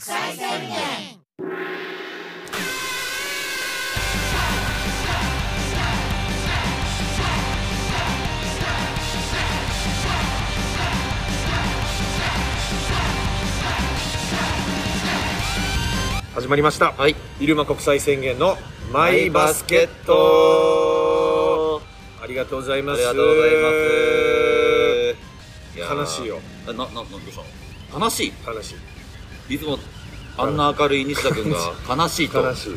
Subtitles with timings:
[0.00, 0.70] 国際宣言。
[16.32, 17.14] 始まりました、はい。
[17.38, 18.56] 入間国際宣言の
[18.90, 21.82] マイバスケット。
[22.22, 23.06] ありがとうございます。
[23.06, 23.70] ありがとうございま
[25.74, 25.76] す。
[25.76, 26.40] いやー悲しいよ。
[26.66, 28.99] あなななどうしたの悲し悲しいい
[29.50, 29.78] いつも
[30.38, 31.58] あんな明るい西田君が
[31.96, 32.40] 悲しいと。
[32.40, 32.74] 悲しい。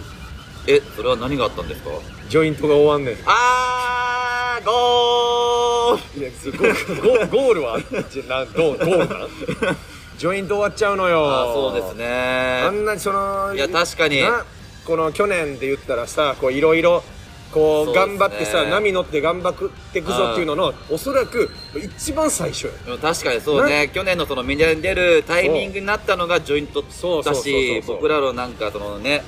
[0.65, 1.91] えそれは何があったんですか？
[2.29, 3.17] ジョイントが終わんねん。
[3.25, 6.21] あーゴール。
[6.21, 6.31] いや
[7.29, 7.77] ゴゴゴールは
[8.27, 9.29] などうゴールなん？
[10.17, 11.29] ジョイント終わっちゃうのよ。
[11.29, 12.05] あーそうですね。
[12.65, 14.21] あんなそのいや確かに。
[14.21, 14.43] な
[14.85, 17.03] この去年で言ったらさこういろいろ
[17.53, 22.97] こう頑張ってさ波乗って頑張っていくぞっていうののおそらく一番最初や。
[23.01, 23.89] 確かにそうね。
[23.93, 26.83] 去年のそのメディアに出るタイミングになったのがジョイント
[27.21, 29.23] だし僕らのなんかそのね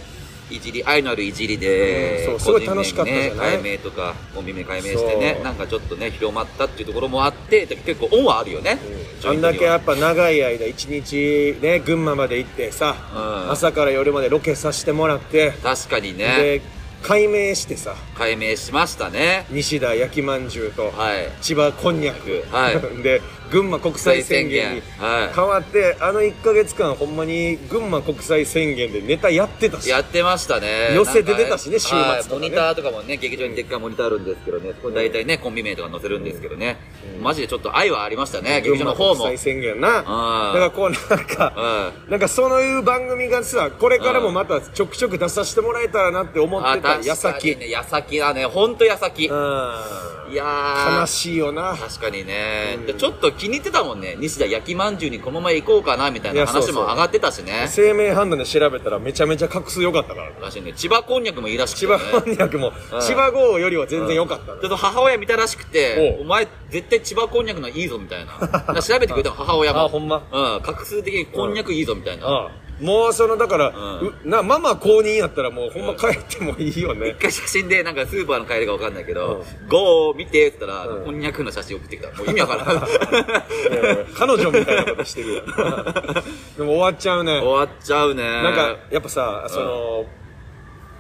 [0.48, 3.60] いじり愛のあるいじりで、うすごい楽しかったじゃない？
[3.60, 8.78] 解明とかコンビ名解明してねなんかちょっとね広まったっていうところもあって結構恩はあるよね、
[9.22, 9.54] ジあんョイントには。
[9.54, 13.52] だけやっぱ長い間一日ね群馬まで行ってさ、うん。
[13.54, 16.38] 朝から夜までロケさせてもらって、確かにね。
[16.38, 16.62] で
[17.06, 17.94] 解明してさ。
[18.16, 19.46] 解明しましたね。
[19.52, 21.32] 西田焼きまんじゅうとはい。
[21.40, 22.80] 千葉こんにゃく、はい。
[23.04, 24.76] で群馬国際宣言。
[24.76, 25.36] にはい。
[25.36, 29.90] 変わってあの1か月間ほんまに群馬国際宣言でネタやってたし。
[29.90, 30.94] やってましたね。
[30.96, 32.04] 寄せて出たしねなんか週末ね。
[32.04, 34.74] はいモニターとかもね劇場にでっかいモニターあるんですけどね。
[34.74, 36.78] そこに大体ねコンビ名とか載せるんですけどね、
[37.22, 39.26] マジでちょっと愛はありましたね劇場の方も。
[39.26, 39.88] 国際宣言な。
[39.98, 42.12] だからこうなんかうん。
[42.12, 48.18] なんかそういう番組がさこれからもまたちょくちょく出させてもらえたらなって思ってた矢先、ね矢先。
[48.18, 48.46] だね。
[48.46, 49.28] ほんと矢先。
[49.28, 50.32] うん。
[50.32, 51.00] いやー。
[51.00, 51.76] 悲しいよな。
[51.76, 54.16] 確かにね、ちょっと気に入ってたもんね。
[54.20, 56.74] 西田焼きまんじゅうにこのまま行こうかなみたいないやそうそう。
[56.74, 57.68] 話も上がってたしね。
[57.68, 60.32] 生命判断で調べたらめちゃめちゃ画数良かったから。
[60.32, 60.74] ならしいね。
[60.74, 63.02] 千葉こんにゃくもいいらしくて、千葉ね、こんにゃくもうん。
[63.02, 64.46] 千葉号よりは全然良かった。
[64.46, 66.26] ちょっと母親見たらしくておう。
[66.26, 68.36] お前絶対千葉こんにゃくのいいぞみたいな。
[68.82, 70.24] 調べてくれたの母親もあほんま。
[70.32, 70.62] うん。
[70.62, 73.72] 画数的にこんにゃくいいぞみたいな、ああもうそのだから、う
[74.06, 74.08] ん。
[74.08, 81.06] うなママ公認やったらもうほんま帰ってもいいよ一ね、回写真でなんかスーパーの帰りがわかんないけどう「ゴー見て」って言ったら、うん。
[81.06, 82.10] こんにゃくの写真送ってきた。
[82.10, 84.06] もう意味わからん。
[84.14, 85.46] 彼女みたいなことしてるやん
[86.58, 87.40] でも終わっちゃうね。
[87.40, 88.24] 終わっちゃうね。
[88.24, 90.06] なんかやっぱさその、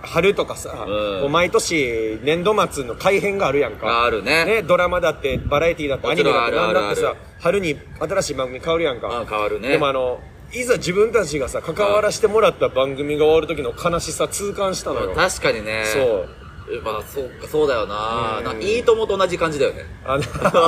[0.01, 1.31] 春とかさ、うん。
[1.31, 4.05] 毎年年度末の改編があるやんか。
[4.05, 4.45] あるね。
[4.45, 9.09] ねドラマだってバラエティーだってアニメだってなんだってさ春に新しい番組変わるやんか。
[9.09, 9.69] あ変わるね。
[9.69, 10.19] でもあの
[10.53, 15.13] いざ自分たちがさ関わらせてもらった番組が終わる時の悲しさ痛感したのよ。
[15.15, 15.83] 確かにね。
[15.85, 16.29] そう。
[16.83, 18.37] まあそうかそうだよな。
[18.39, 18.43] うん。
[18.45, 19.83] なんかいいともと同じ感じだよね。
[20.05, 20.23] あの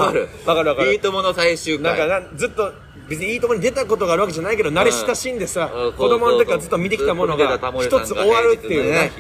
[0.08, 0.28] あ る。
[0.46, 0.94] わかるわかる。
[0.94, 2.74] いいともの最終なん回かなずっと
[3.08, 9.12] 別にいいともに出たことがあるわけじゃないけど慣れ親しんでさ、うん子供の時からずっと見てきたものが一つ終わるっていうね。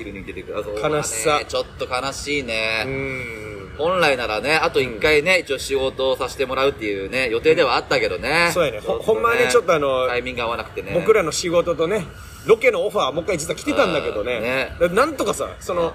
[0.83, 1.41] 悲しさ。
[1.47, 8.49] ちょっと悲しいうねん本来ならねあと一回ね一応仕事をさせてもらうっていうね予定ではあったけどね。
[8.53, 8.79] そうやね。
[8.79, 10.91] ほほんまはねちょっとあのタイミング合わなくてね。
[10.93, 12.05] 僕らの仕事とね
[12.45, 14.75] ロケのオファーもう一回実は来てたんだけどね。
[14.79, 14.89] うん。
[14.89, 14.95] ね。
[14.95, 15.93] なんとかさその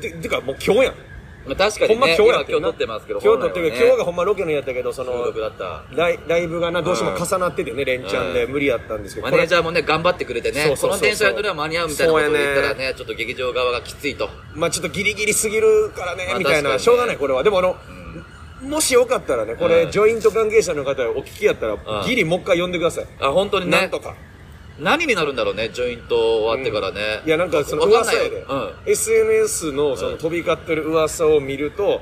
[0.00, 0.94] でてかもう今日やん
[1.46, 3.76] まあ確かほんまにね今日やって今今日撮ってますけど今日撮ってるね。
[3.78, 5.84] 今日がほんまロケのやったけどそ収の録だった。
[5.94, 8.52] ライライブがなどうしても重なっててね連チャンでうん。
[8.52, 10.64] 無理やったんですけどマネージャーもね頑張ってくれてね。
[10.66, 10.90] そうそうそうそう。
[10.90, 14.28] この電車に乗れば間に合うみたいなことを言ったらねちょっと劇場側がきついと。
[14.54, 17.16] まあちょっとギリギリすぎるからねまあみたいな、しょうがない。
[17.16, 17.42] これは。
[17.42, 17.76] でもあの、
[18.62, 19.90] もしよかったらねこれ、うん。
[19.90, 22.06] ジョイント関係者の方お聞きやったら、うん。
[22.06, 23.72] ギリもう一回呼んでください、あ本当にね。
[23.80, 24.14] なんとか
[24.80, 27.22] 何になるんだろうねジョイント終わってからね。
[27.26, 28.72] いやなんかその噂やで、うん。
[28.86, 30.18] SNS のそのうん。
[30.18, 32.00] 飛び交ってる噂を見ると、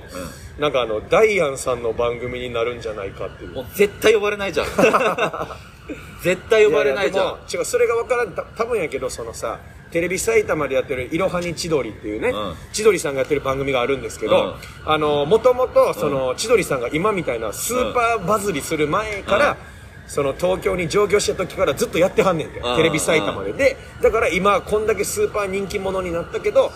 [0.58, 3.52] なんかあのダイアンさんの番組になるんじゃないかっていう。
[3.52, 4.66] もう絶対呼ばれないじゃん。
[6.22, 7.24] 絶対呼ばれないじゃん。
[7.24, 8.32] ややでも違うそれが分からん。
[8.32, 9.58] た多分やけどそのさ
[9.90, 12.54] テレビ埼玉でやってる「いろはに千鳥」っていうね、うん。
[12.72, 14.92] 千鳥さんがやってる番組があるんですけど、うん。
[14.92, 19.77] あのもともとその、千鳥さんが今みたいなスーパーバズりする前から、うん
[20.08, 26.72] その東京に上京した時からずっとやってはんねんて、うんテレビ埼玉で、でだから今こんだけスーパー人気者になったけど、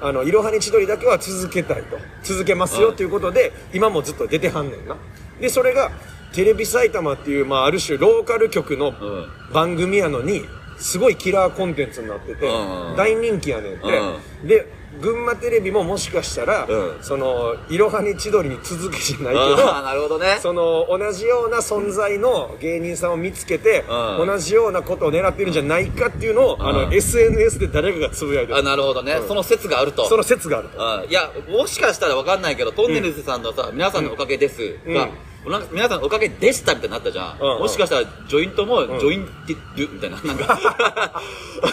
[0.00, 1.98] あのいろはに千鳥だけは続けたいと。
[2.22, 4.96] 続けますよということで、今もずっと出てはんねんな。
[5.40, 5.90] でそれが
[6.32, 8.94] テレビ埼玉っていう、まあ、ある種ローカル局のん。
[9.52, 10.44] 番組やのに
[10.78, 12.96] すごいキラーコンテンツになってて、うん。
[12.96, 17.02] 大人気やねんって、で群馬テレビももしかしたら、うん。
[17.02, 20.38] そのいろはに千鳥に続けじゃないけあどあなるほどね。
[20.40, 24.26] その同じような存在の芸人さんを見つけて、うん。
[24.26, 28.58] 同じようなことを狙ってるんじゃないかっていうのを、あのうん SNS で誰かがつぶやいてる。
[28.58, 29.28] あなるほどね、うん。
[29.28, 30.06] その説があると。
[30.08, 30.78] その説があると。
[30.78, 31.10] うん。
[31.10, 35.10] いやもしかしたらわかんないけどトンネルズさんのさ、皆さんのおかげですが、うん
[35.46, 37.38] なんか皆さんおかげでしたみたいになったじゃん。
[37.40, 37.58] うんうん。
[37.60, 41.22] もしかしたらジョイントも jointed みたいな、なんか、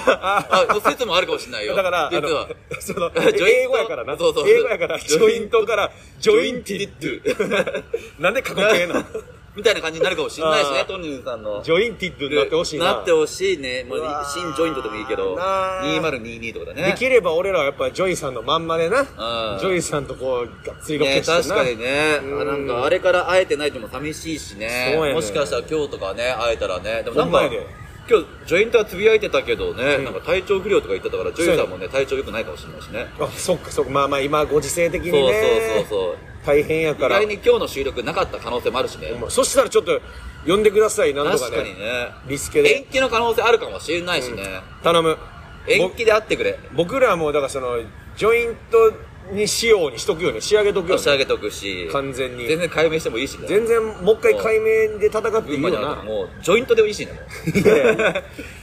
[0.07, 1.75] あ、の説もあるかもしれないよ。
[1.75, 2.47] だから、あ実は。
[2.47, 4.17] の、その、ジョイント英語やからな。
[4.17, 4.49] そうそう。
[4.49, 5.65] 英語やから、ジョイント。
[5.65, 7.83] から、 jointed。
[8.23, 9.05] なんで過去形なの？
[9.55, 11.61] みたいな感じになるかもしれないしねあー、トニーさんの。
[11.63, 12.85] jointed になってほしいな。
[12.85, 13.85] なってほしいね。
[13.85, 16.91] もう新ジョイントでもいいけど、なー2022とかだね。
[16.91, 19.03] できれば俺らはやっぱジョイさんのまんまでな。
[19.03, 19.05] ん
[19.59, 21.37] ジョイさんとこう、がっつりロケね、してな。
[21.37, 27.45] 確かにね、うんあなんかあれから会えてないっても寂しいしねそうやねもしかしたら今日とかね会えたらねでもなんか
[28.07, 33.91] 今日ジョイントはつぶやいてたけどね、んなんか体調不良とか言ってたからジョイさんもね体調良くないかもしれないしねあ、そっかそっか。
[33.91, 35.69] まあまあ今ご時世的にそうそうね。
[35.77, 37.15] そうそう大変や意から。
[37.15, 39.13] 外に今日の収録なかった可能性もあるしね。
[39.29, 40.01] そしたらちょっと、
[40.45, 41.79] 呼んでください、なんとか確かにね。
[41.79, 42.77] ねリスケで。
[42.77, 45.17] 延期の可能性あるかもしれないしね、頼む。
[45.67, 46.59] 延期で会ってくれ。
[46.71, 47.79] ぼ僕らはもうだからその、
[48.15, 48.93] ジョイント
[49.31, 50.41] にしようにしとくよね。
[50.41, 51.01] 仕上げとくよね。
[51.01, 56.03] 仕上げとくし完全に全然解明してもいいしね全然もう一回解明で戦っていいよな。
[56.03, 57.11] もうジョイントでもいいしね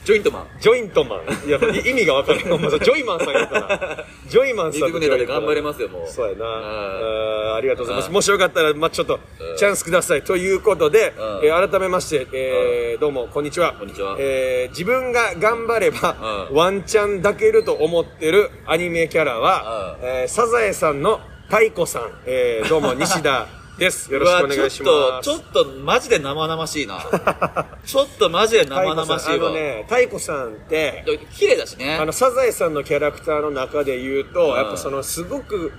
[0.05, 1.49] ジョイントマンジョイントマン。
[1.49, 2.45] いや、い意味がわかんない。
[2.45, 4.05] ジョイマンさんやったら。
[4.29, 6.45] ジョイマンさんと水船で頑張れますよもうそうやな。
[6.45, 8.07] んあーありがとうございます。
[8.09, 9.21] うんもしよかったら、まあちょっと、
[9.57, 10.23] チャンスください。
[10.23, 13.75] ということで、うんえー改めまして、えーどうも、こんにちは。
[13.75, 22.03] こんにちはえー自分が頑張れば、うんワンチャン抱けると思ってるアニメキャラは、うんえーサザエさんの太鼓さん。
[22.27, 23.47] えーどうも、 西田
[23.79, 24.13] です。
[24.13, 24.83] よろしくお願いします。
[24.83, 27.01] ちょっと、ちょっとマジで生々しいな。
[27.85, 29.35] ちょっとマジで生々しいわ。
[29.35, 31.97] あのね、太鼓さんって、で綺麗だしね。
[32.01, 35.73] あの、サザエさんのキャラクターの中で言うと、うんやっぱその、すごく、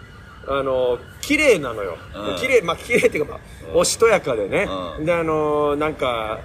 [0.47, 2.35] あの、綺麗なのようん。
[2.35, 4.67] 綺麗、まあ、綺麗っていうか、まあ、おしとやかでね。
[4.97, 6.39] うんで、あの、なんか、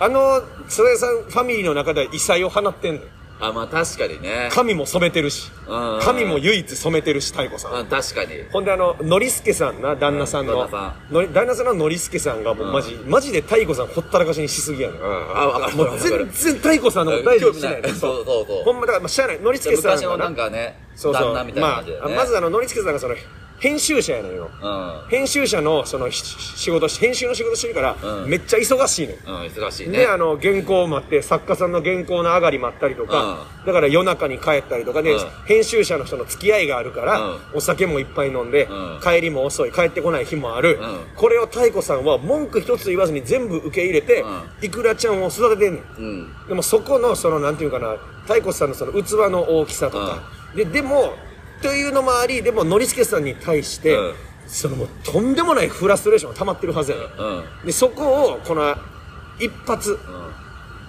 [0.00, 3.08] あの、サザエさんファミリーの中では異彩を放ってんのよ。
[3.40, 4.48] あ、まあ確かにね。
[4.52, 6.00] 髪も染めてるしうん。
[6.00, 7.72] 髪も唯一染めてるし、太鼓さん。
[7.72, 8.30] うん、確かに。
[8.52, 10.62] ほんであの、ノリスケさんな、旦那さんの。
[10.62, 15.00] うん旦那さんのノリスケさんがもうマジ、マジで太鼓さんほったらかしにしすぎやねん。
[15.02, 15.06] あ、
[15.48, 16.10] わかるもう全。
[16.30, 19.40] 然太鼓さんのこと大事にしないそうそうそうほんまだから、まあ、しゃあない。
[19.40, 21.34] ノリスケさん昔のがなんかね、そうそう。
[21.34, 22.02] 旦那みたいな感じでね。
[22.02, 23.14] まあ、まずあの、ノリスケさんがその、
[23.60, 24.50] 編集者やのよ。
[24.60, 25.08] うん。
[25.08, 26.22] 編集者の、その、し
[26.56, 29.16] 仕事し、編集の仕事してるから、うんめっちゃ忙しいねん。
[29.26, 29.98] うん、忙しいね。
[29.98, 40.78] で、あの、原稿を待って、作家さんの原稿の上がり待ったりとか、だから夜中に帰ったりとかで、うん編集者の人の付き合いがあるから、うんお酒もいっぱい飲んで、うん帰りも遅い、帰ってこない日もある。
[40.82, 44.24] うんこれを太鼓さんは文句一つ言わずに全部受け入れて、
[44.62, 46.48] ういくらちゃんを育ててんねん。
[46.48, 51.14] でもそこの、その、なんていうかな、太鼓さんのその器の大きさとか、で、でも、
[51.62, 54.14] というのもあり、でも、ノリスケさんに対して、うん
[54.46, 57.06] そのもう、とんでもないフラストレーションが溜まってるはずやねん。
[57.06, 57.66] うん。
[57.66, 58.76] で、そこを、この、
[59.38, 59.98] 一発、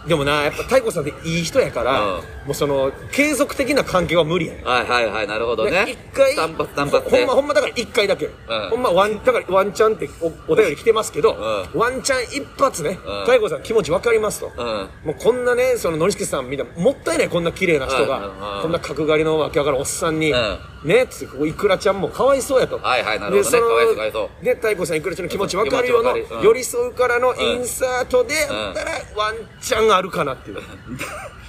[0.08, 4.66] でもな、やっぱ太鼓さんっていい人やから、うんもうその、継続的な関係は無理やねん。
[4.66, 5.86] はいはいはい、なるほどでね。
[5.90, 7.18] 一回、単発単発で。
[7.18, 8.28] ほんま、ほんまだから一回だけ。
[8.28, 8.30] ん
[8.70, 11.34] ほんま、ワン、だからワンチャンっておお便り来てますけど、
[11.74, 14.52] うワンチャン一発ね、うん太鼓さん気持ちわかりますと。
[14.56, 14.90] うん。
[15.08, 22.78] もうこんなね、その、のりすけさんみんな、もったいない、こんな綺麗な人うんが、うんこんな角刈りのわけわからんおっさんに、うんね、つって、こういくらちゃんもかわいそうやと。
[22.78, 23.58] はいはいなるほどね。
[23.58, 24.46] でのかわいそうかわいそう。
[24.46, 26.40] で、太鼓さんいくらちゃんの気持ちわかるような、気持ちわかる。
[26.40, 26.46] うん。
[26.46, 30.58] 寄り添うからのインサートで、やったら、ワンチャンあるかなっていう。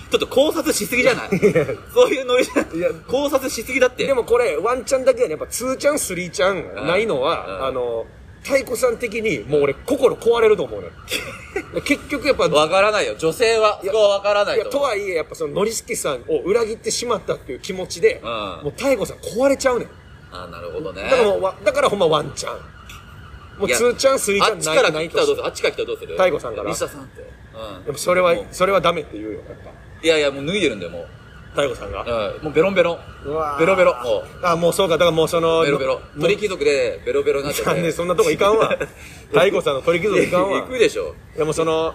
[0.09, 1.29] ちょっと考察しすぎじゃない？
[1.93, 2.81] そういうノリじゃい？
[2.81, 2.91] や。
[3.09, 4.07] 考察しすぎだって。
[4.07, 7.67] でもこれ、ワンチャンだけはね、やっぱ2チャン、3チャンないのは、うん。
[7.67, 8.07] あの、
[8.47, 10.89] 太鼓さん的に、もう俺、心壊れると思うね。
[11.85, 13.17] 結局やっぱ、わからないよ。
[13.19, 19.89] 女性は、そこはわからないいや、とはいえ、やっぱその、ノリスケさんを裏切ってしまったっていう気持ちで、うんもう太鼓さん壊れちゃうねん。
[20.33, 21.03] あなるほどね。
[21.03, 22.61] だからもうわ、だからほんまワンチャン。
[23.59, 25.47] もういや2チャン、3チャンないあっちから来たらどうする？
[25.47, 26.13] あっちから来たらどうする？
[26.13, 27.23] 太鼓さんから西田さんって。
[27.23, 27.85] うん。
[27.85, 29.71] でもそれはそれはダメって言うよ、やっぱ。
[30.03, 31.09] いやいや、もう脱いでるんだよ、もう。
[31.57, 32.03] 太鼓さんが？
[32.37, 32.45] うん。
[32.45, 32.99] もうベロンベロン。
[33.59, 33.95] ベロベロ。
[33.95, 36.01] もあ、もうそうか、だからもうその、う、ベロベロ。
[36.21, 37.71] 鳥貴族でベロベロになっちゃって。
[37.75, 38.69] なんでそんなとこいかんわ。
[39.33, 40.61] 太鼓さんの鳥貴族いかんわ。
[40.61, 41.15] 行くでしょ。
[41.35, 41.95] いやもうその、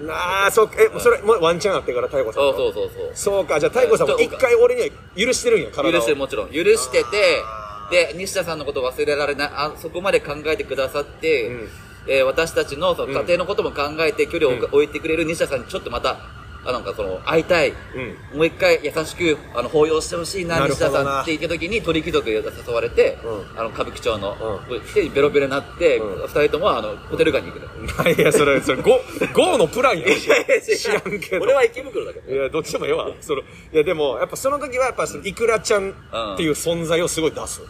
[0.00, 2.58] なあ、そう、え、それ、もうワンチャンあってから太鼓さんそうと。
[2.58, 3.10] そうそうそう。
[3.14, 4.88] そうか、じゃあ太鼓さんも一回俺には
[5.26, 5.92] 許してるんや、体を。
[5.92, 7.42] 許してるもちろん許してて
[7.90, 11.68] で西田さんのこと忘れられないあそこまで考えてくださって、うん
[12.08, 16.16] えー私たちのその家庭のことも考えて距離を置置いてくれる西田さんにちょっとまた
[16.64, 18.38] あなんかその会いたい、うん。
[18.38, 24.36] もう一回優しくあの抱擁してほしいな西田さんって言った時に鳥貴族が誘われて、うあの歌舞伎町の、
[24.68, 26.22] う来てベロベロになって、うん。
[26.22, 28.10] 二人ともあのホテル街に行くの。
[28.10, 30.06] いや、それ、それ、ゴー、ゴーのプラン や。
[30.16, 31.20] 知らん。
[31.20, 31.42] けど。
[31.42, 32.32] 俺は池袋だけど。
[32.32, 33.10] いや、どっちでもええわ。
[33.20, 37.62] その、いや、でも、やっぱその時は、やっぱ、そのイクラちゃんっていう存在をすごい出す。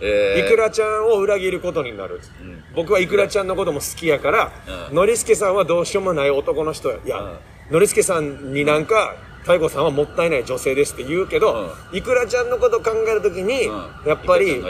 [0.00, 0.46] えー。
[0.46, 2.16] イクラちゃんを裏切ることになる。
[2.16, 2.20] ん。
[2.74, 4.52] 僕はイクラちゃんのことも好きやから、
[4.90, 4.96] うん。
[4.96, 6.98] ノリスケさんはどうしようもない男の人や。
[7.04, 7.38] いや、うん
[7.70, 13.90] ノリスケさんになんか、太鼓さんはもったいない女性ですって言うけど、いくらちゃんのこと考えるときに、うん。
[14.06, 14.62] やっぱり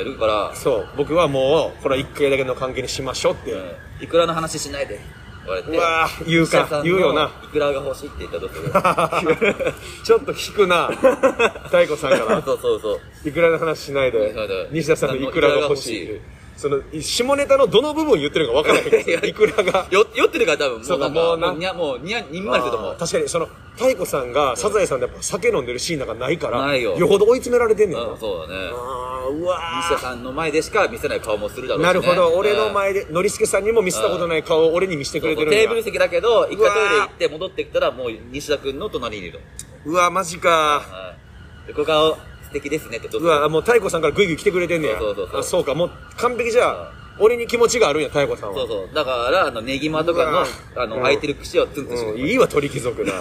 [0.54, 3.60] そう僕はもうこれは一回だけの関係にしましょうって、うん
[4.00, 5.00] いくらの話しないで
[5.44, 5.76] 言われて。
[5.76, 7.32] うわー言うか言うよな。
[7.42, 8.48] いくらが欲しいって言ったと
[10.04, 10.86] ちょっと引くな
[11.66, 12.42] 太鼓さんから。
[12.42, 13.28] そうそうそう。
[13.28, 14.68] いくらの話しないで。
[14.70, 16.20] 西田さんのいくらが欲しい
[16.58, 19.86] その下ネタのどの部分言ってるか分からないけどいくらが。
[19.92, 21.52] よ酔ってるから多分もそうなんかもうな。
[21.52, 22.96] もうにゃもうにゃにんまりすると思う。
[22.98, 23.46] 確かにその
[23.76, 26.96] 太鼓さんがサザエさんでやっぱ酒飲んでるシーンなんかないからないよ。
[27.06, 28.06] ほど追い詰められてんねんな。
[28.06, 28.70] うんそうだね。
[28.72, 29.78] あーうわー。
[29.82, 32.74] 西田さんの前でしか見せない顔もするだろうし、ね、なるほど、俺のうん。
[32.74, 35.56] 前で、ノリスケさんにも見せたことない顔を俺に見せてくれてるんだ。
[35.56, 39.38] テーブル席だけど一回トイレ行って戻ってきたらもう西田君の隣にいる。
[39.84, 40.48] うわ、マジか。
[40.50, 41.14] は
[41.68, 41.68] い。
[41.68, 42.18] 横顔
[42.48, 44.98] 素敵ですねってうわ、もう太鼓さんからグイグイ来てくれてんねや。
[44.98, 48.56] そうそうそうそうあそうか、もう完璧じゃあ、俺に気持ちがあるんや、太鼓さんは。
[48.56, 53.12] そうそうだからあのネギマとかのあのうん開いてる口をツンツンしてうん、いいわ、鳥貴族な。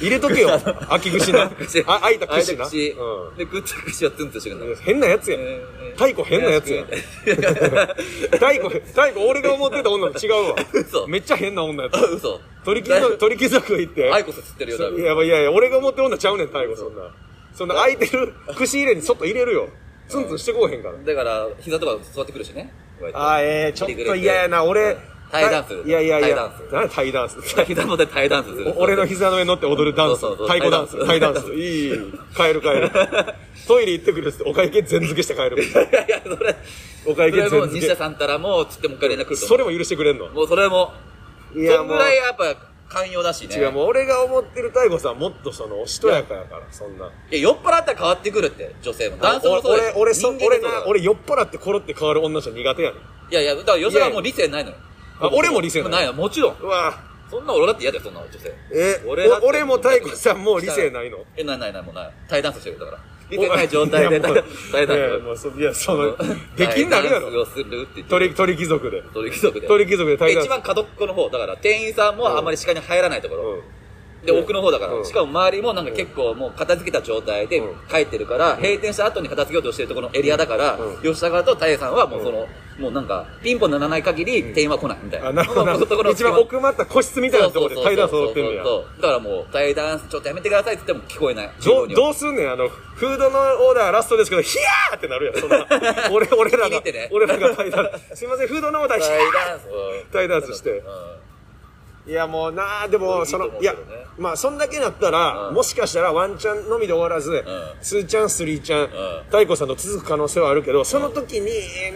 [0.00, 1.48] 入れとけよ、 空き串な。
[1.50, 2.64] 口あ開いた串な。
[2.64, 4.76] た口うで口口をツンツンしてくるんん。
[4.76, 5.36] 変なやつや。
[5.38, 6.84] えー太鼓変なやつや。
[8.32, 10.56] 太鼓、太鼓俺が思ってた女と違うわ。
[10.72, 12.00] 嘘めっちゃ変な女やった。
[12.06, 14.10] 嘘鳥貴族、鳥貴族行って。
[14.10, 17.02] アイコス吸ってるよ多分いやいやいや、俺が思ってる女ちゃうねん、太鼓そんな。
[17.54, 19.68] そんな空いてる 串入れにそっと入れるよ。
[20.08, 20.94] ツンツンしてこうへんから。
[21.14, 24.96] だから膝とか座ってくるしねこうやってあーえー、ちょっと嫌やな、俺。
[25.30, 26.72] タイダンスいやいやいやタイダンス。
[26.74, 27.40] 何タイダンス？
[27.64, 30.48] 膝元でタイダンスするお俺の膝の上に乗って踊るダンスそうそう。
[30.48, 30.98] そう太鼓ダンス。
[30.98, 31.54] タタイダンスイダンス。
[31.54, 31.90] いい。
[32.36, 32.90] 帰る帰る。
[33.68, 35.62] トイレ行ってくるっつってお会計全付けして帰る。
[35.62, 36.56] いやいやそれ
[37.06, 37.66] お会それ計全付け。
[37.66, 40.26] も西田さんたらもうつってもう一回連絡来るとそれ思も許してくれんの？
[40.26, 40.92] うもうそれも
[41.54, 41.78] いやもう。
[41.78, 42.56] そんぐらいやっぱ
[42.90, 43.54] 寛容だしね。
[43.54, 47.06] 違う、もう俺が思ってる太鼓さんもっとその、おしとやかやから、そんな。
[47.06, 53.00] いや酔っ払ったら変わってくるって女性も男性もそう俺、俺、そ俺な、俺酔っ払ってコロって変わる女じゃ苦手やねん。
[53.32, 54.76] いやいやだからよそはもう理性ないのよ。
[55.20, 55.90] あ俺も理性ない。
[55.92, 56.58] ないよもちろん。
[56.58, 56.98] うわ。
[57.30, 58.52] そんな俺だって嫌だよそんな女性。
[58.74, 61.18] え、俺も太鼓さんも理性ないの？
[61.36, 62.12] えないないないもうない。
[62.28, 62.98] タイダンスしてるだから
[63.30, 66.16] 理性ない状態でいやもうタイダンスいやもうそいや、その、
[66.56, 67.46] 出禁になるやろ。
[67.46, 69.02] するって鳥、鳥貴族で。
[69.14, 73.79] 鳥貴族で鳥貴族で一番角っこの方だから店員さんもあんまり視界に入らないところ、うん。
[74.24, 75.04] で奥の方だから、うん。
[75.04, 77.88] しかも周りもなんか結構もう片付けた状態でうん。
[77.88, 81.02] 帰ってるから、閉店した後に片付けようとしてるところのエリアだから、うん。
[81.02, 82.46] 吉田川と太さんはもうその、
[82.78, 86.10] もうなんかピンポン鳴らない限り店員は来ないみたいな、あ、なるほど。
[86.10, 88.64] 一番奥まった個室みたいなところでタイダンス踊ってんねや。
[88.64, 89.08] そうそうそうだ。
[89.08, 91.50] からもうタイダンスちょっとやめてくださいって言っても聞こえない。
[91.62, 92.52] どどうすんねん。
[92.52, 95.66] あの、フードのオーダーラストですけど、ヒヤーってなるやん、そんな。
[96.10, 98.16] 俺、俺らが俺らがタイダンス。
[98.16, 100.70] すいません、フードのオーダー、ヒタヤイダンスータイダンスして。
[100.70, 100.84] うん。
[102.10, 103.72] いや、もうなあでも、その、いや
[104.18, 105.54] まあ、そんだけなったら、うん。
[105.54, 107.44] もしかしたらワンチャンのみで終わらず、
[107.80, 111.46] ツーチャン、スリーチャン、太鼓さんと続く可能性はあるけど、その時に、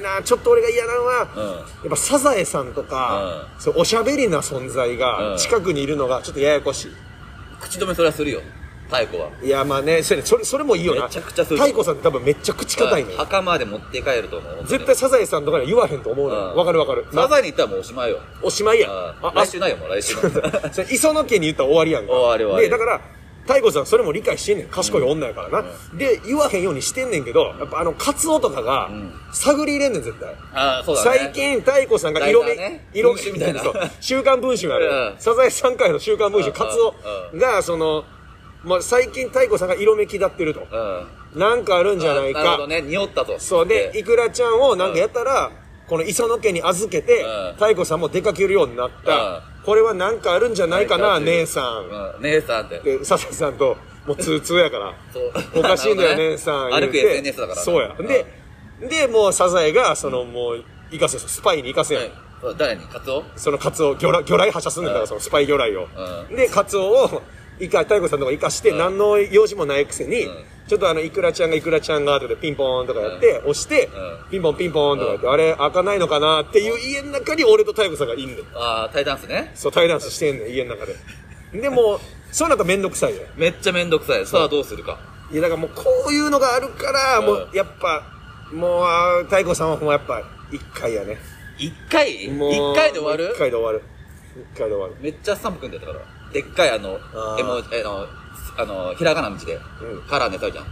[0.00, 1.42] なちょっと俺が嫌なのは、うん。
[1.42, 4.98] やっぱサザエさんとか、そうおしゃべりな存在うん。
[5.00, 6.92] が近くにいるのがちょっとややこしい。
[7.60, 8.40] 口止めそれはするよ
[8.88, 9.30] 太鼓は。
[9.42, 11.04] いや、まあね、それそれそれもいいよな。
[11.04, 11.56] めちゃくちゃする。
[11.56, 13.16] 太鼓さんって多分めっちゃ口硬いのよ。
[13.18, 14.66] 墓まで持って帰ると思う。
[14.66, 16.40] 絶対サザエさんとかには言わへんと思うのよ。
[16.52, 16.56] うん。
[16.56, 17.06] わかるわかる。
[17.12, 18.20] サザエに行ったらもうおしまいよ。
[18.42, 18.88] おしまいや。
[18.88, 18.90] ん。
[18.90, 20.14] ああ来週ないよもう来週。
[20.72, 22.12] それ磯野家に言ったら終わりやんか。
[22.12, 22.66] 終わり終わり。
[22.66, 23.00] で、だから、
[23.44, 24.68] 太鼓さんそれも理解してんねん。
[24.68, 25.64] 賢い女やからな。
[25.98, 28.90] で、言わへんようにしてんねんけど、やっぱあの、カツオとかが、
[29.32, 30.34] 探り入れんねん、絶対。
[30.54, 31.18] ああそうだね。
[31.18, 32.88] 最近、太鼓さんが色目、ね。
[32.94, 33.62] 色文春みたいな。
[33.62, 33.74] そう。
[34.00, 34.88] 週刊文春ある。
[34.88, 35.14] うん。
[35.18, 36.58] サザエさん会の週刊文春、うん。
[36.58, 36.94] カツオ
[37.34, 38.04] うんが、その、
[38.64, 40.66] まあ、最近太鼓さんが色めき立ってると。
[40.70, 41.40] うん。
[41.40, 42.42] なんかあるんじゃないか。
[42.42, 42.66] なるほど。
[42.68, 42.82] ね。
[42.82, 43.38] 匂ったと。
[43.38, 43.66] そう。
[43.66, 45.50] で、いくらちゃんをなんかやったら、
[45.86, 49.42] この磯野家に預けてうん、太鼓さんも出かけるようになった。
[49.64, 52.16] これはなんかあるんじゃないかな、姉さん。
[52.16, 52.22] うん。
[52.22, 54.94] 姉さんってで、笹井さんと、もう通通やから。
[55.12, 55.32] そう。
[55.56, 56.30] おかしいんだよ、ね。
[56.30, 56.70] 姉さん。
[56.70, 57.94] 歩く SNS だからそうや。
[57.98, 58.26] で、
[58.88, 62.04] で、もうサザエが、その、もう、行かせ、スパイに行かせやん。
[62.40, 62.82] そう誰に？
[62.86, 63.22] カツオ？
[63.36, 65.88] そのカツオ、魚雷、魚雷発射すんねんだから、そのスパイ魚雷を。
[66.34, 67.22] で、カツオを、
[67.60, 68.78] いか、太鼓さんとか生かして、うん。
[68.78, 70.44] 何の用事もないくせに、うん。
[70.66, 74.30] ちょっとあの、いくらちゃんがいくらちゃんが、とかでピンポーンとかやって、押して、うん。
[74.30, 78.38] ピンポンピンポーンとかやって、あれ、開かないのかなっていう家の中に俺と太鼓さんがいんねん。
[78.54, 79.52] ああタイダンスね。
[79.54, 80.96] そう、タイダンスしてんねん、家の中で。
[81.60, 82.00] でも、
[82.32, 83.22] そうなったらめんどくさいよ。
[83.36, 84.26] めっちゃめんどくさい。
[84.26, 84.98] さあどうするか。
[85.30, 88.02] いや、だからもうこういうのがあるから、もう、うんやっぱ、
[88.52, 88.82] も
[89.20, 91.18] う、太鼓さんはもうやっぱ、一回やね。
[91.56, 92.28] 一回？
[92.28, 93.32] もう一回で終わる？
[93.34, 93.82] 一回で終わる。
[94.54, 94.94] 一回で終わる。
[95.00, 98.06] めっちゃ寒くんだよだからでっかいあのあーえもうあの
[98.58, 100.66] あのひらがなの字でうんカラーのやつあるじゃん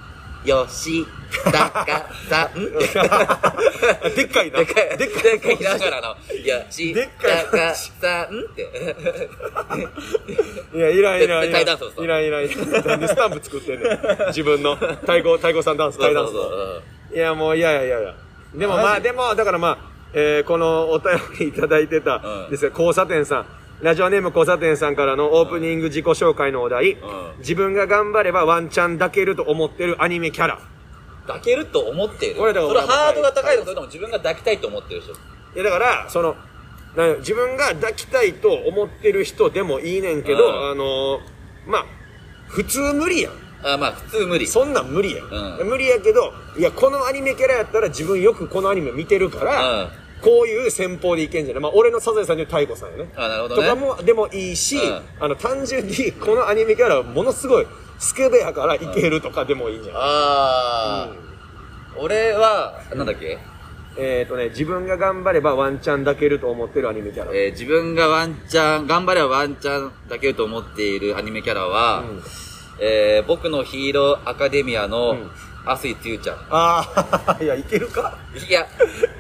[0.45, 1.07] よし
[1.45, 2.55] たかさん
[4.15, 4.59] でっかいな。
[4.59, 5.23] でっかい、でっかい。
[5.31, 8.63] でっかいひらがなの、いや、し、でっかいたか、さんって。
[10.75, 12.45] いや、いらんいらんタイダンスいらんいらん。
[12.87, 13.99] なんでスタンプ作ってんねん。
[14.29, 14.75] 自分の。
[14.75, 14.89] 太
[15.19, 16.33] 鼓、太鼓さんダンス、タイダンス
[17.15, 18.15] いや、もう、いやいやいやいや。
[18.55, 19.79] でもまあ、でも、だからまあ、
[20.15, 23.47] えーこのお便りいただいてたうんですよ、交差点さん。
[23.83, 26.99] ラジオネーム交差点さんからのオープニング自己紹介のお題、ん
[27.39, 30.61] 自分が頑張ればワンチャン抱けると思ってるアニメキャラ。
[31.27, 32.37] 抱けると思っている。
[32.37, 35.13] これだからそれハードが高いのそれとも自分が抱きたいと思ってる人。
[35.13, 35.17] い
[35.57, 36.37] やだから、その、
[36.97, 41.19] な自分が抱きたいと思ってる人でもいいねんけど、うんあのー
[41.67, 41.87] まあ、
[42.47, 43.33] 普通無理やん。
[43.65, 44.47] あまあ普通無理。
[44.47, 45.27] そんなん無理やん。
[45.27, 51.63] うん無理やけど、いや、このアニメキャラやったら自分よくこのアニメ見てるから、うんこういう戦法でいけんじゃない？
[51.63, 53.13] まあ、俺のサザエさんでいう太鼓さんよね。
[53.17, 53.69] あなるほどね。
[53.69, 55.03] とかも、でもいいし、うん。
[55.21, 57.67] あの、単純にこのアニメキャラはものすごい
[57.99, 63.39] スケベやからいけるとかでもいいんじゃない、あー、俺は、なんだっけ、
[63.99, 67.33] えっ、とね、自分が頑張ればワンチャン抱けると思ってるアニメキャラ。
[67.33, 72.23] えー自分がワンチャン、頑張ればワンチャン抱けると思っているアニメキャラは、うん。
[72.81, 75.31] えー僕のヒーローアカデミアのん、
[75.67, 76.37] アスイつゆちゃん。
[76.51, 76.85] あ
[77.39, 78.17] あ、いや、いけるか
[78.49, 78.67] いや、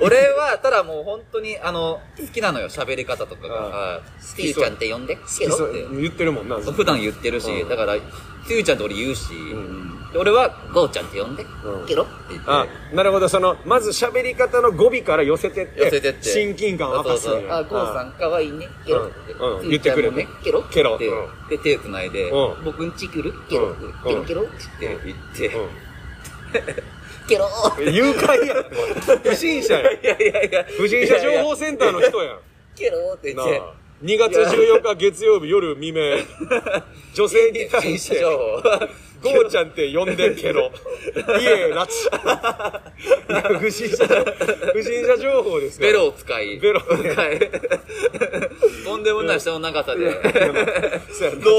[0.02, 3.54] 俺は、ただもう本当に、あの、好きなのよ、喋り方とかが。
[3.54, 4.02] あはい。
[4.20, 5.86] つゆちゃんって呼んで、ケロって。
[6.00, 6.56] 言ってるもんな。
[6.56, 7.68] 普段言ってるし、うん。
[7.68, 7.94] だから、
[8.46, 9.32] つゆちゃんって俺言うし、
[10.14, 11.86] 俺は、ゴーちゃんって呼んで、うん。
[11.86, 12.50] ケロって言って。
[12.50, 16.22] あ、なるほど、その、まず喋り方の語尾から寄せてって、寄せてって。
[16.24, 19.68] 親近感を明かすあ、ゴーさんかわいいね、ケロって。
[19.68, 20.74] 言ってくれるね、ケロって。
[20.74, 20.98] ケロ。
[20.98, 21.12] でう
[21.46, 21.48] ん。
[21.48, 23.32] で、手繋いでうん、僕んち来る？
[23.48, 25.68] ケロケロケロって言って、うん
[27.28, 28.64] ケロー誘拐やん。
[29.22, 29.94] 不審者やん。
[29.94, 30.64] いやいやいや。
[30.76, 32.38] 不審者情報センターの人やん。
[32.76, 33.82] ケローって言ってなあ。
[34.02, 36.16] 2月14日月曜日夜未明、
[37.14, 38.62] 女性に対して、情報。
[39.22, 40.72] ゴーちゃんって呼んでけど、
[41.38, 42.10] 家拉致。
[43.60, 44.04] 不審者、
[44.72, 46.58] 不審者情報ですからベロを使い。
[46.58, 47.50] ベロ使い。
[48.84, 50.06] とんでもない下の長さで。
[50.06, 50.10] ロ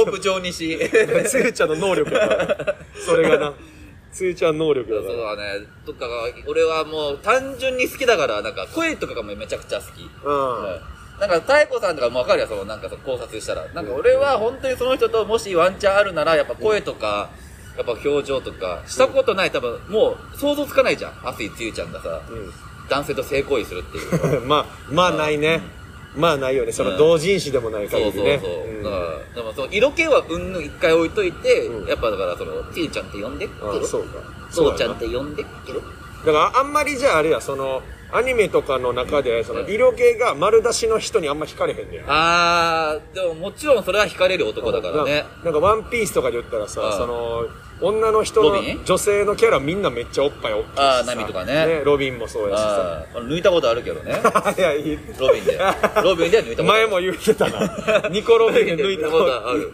[0.03, 0.77] ープ状にし。
[1.25, 2.75] つゆちゃんの能力やから。
[3.05, 3.53] それがな。
[4.13, 5.35] つゆちゃん能力そうだから。
[5.35, 5.65] だね。
[5.85, 10.01] とかが、俺はもう単純に好きだから、なんか声とかがめちゃくちゃ好き。
[10.23, 11.19] うん。
[11.19, 13.65] なんか、太鼓さんとかもわかるよ、その、なんか考察したら。
[13.73, 17.29] なんか俺は本当にその人ともしワンチャンあるなら、やっぱ声とか、
[17.75, 21.27] やっぱ表情とか、したことない、多分、もう想像つかないじゃん。
[21.27, 22.21] アスイつゆちゃんがさ、
[22.89, 24.41] 男性と性行為するっていう。
[24.45, 25.61] まあ、まあないね。
[26.15, 26.71] まあないよね。
[26.71, 28.39] その同人誌でもない限りね。
[28.41, 28.67] そうそう。
[28.67, 33.81] うんだから、でもその色気はうんぬん一回置いといて、うんやっぱだからその、つゆちゃんって呼んで、ケロ。
[33.83, 34.19] あそうか。
[34.51, 35.81] そうちゃんっだて呼んで、ケロ。
[35.81, 42.03] からあんまりじゃああれや、その、アニメとかの中で、その、色気が丸出しの人にあんま惹かれへんねや。
[42.07, 45.25] あー、でももちろんそれは惹かれる男だからね。
[45.39, 47.47] ななんかワンピースとかで言ったらさ、うんその、
[47.83, 53.05] 女の人の女性のキャラみんなめっちゃおっぱい大きいしさあーナミとかねロビンもそうやしさ。
[53.13, 54.13] 抜いたことあるけどね。
[54.57, 54.99] いや、いい。
[55.19, 55.59] ロビンで。
[56.03, 56.63] ロビンでは抜いたこと。
[56.63, 58.07] 前も言ってたな。
[58.09, 59.71] ニコロビンで抜いたことある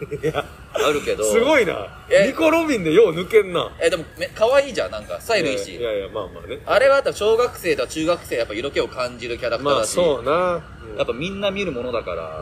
[0.72, 1.24] あるけど。
[1.24, 1.86] すごいな。
[2.10, 3.70] えニコロビンでよう抜けんな。
[3.80, 5.76] え、でも、め可愛いじゃん、なんか、スタイルいいし。
[5.76, 6.60] いやいや、まあまあね。
[6.66, 10.60] あれは小学生とか中学生やっぱ色気を感じるキャラクターまあだし、そうな。
[10.96, 12.40] やっぱみんな見るものだから、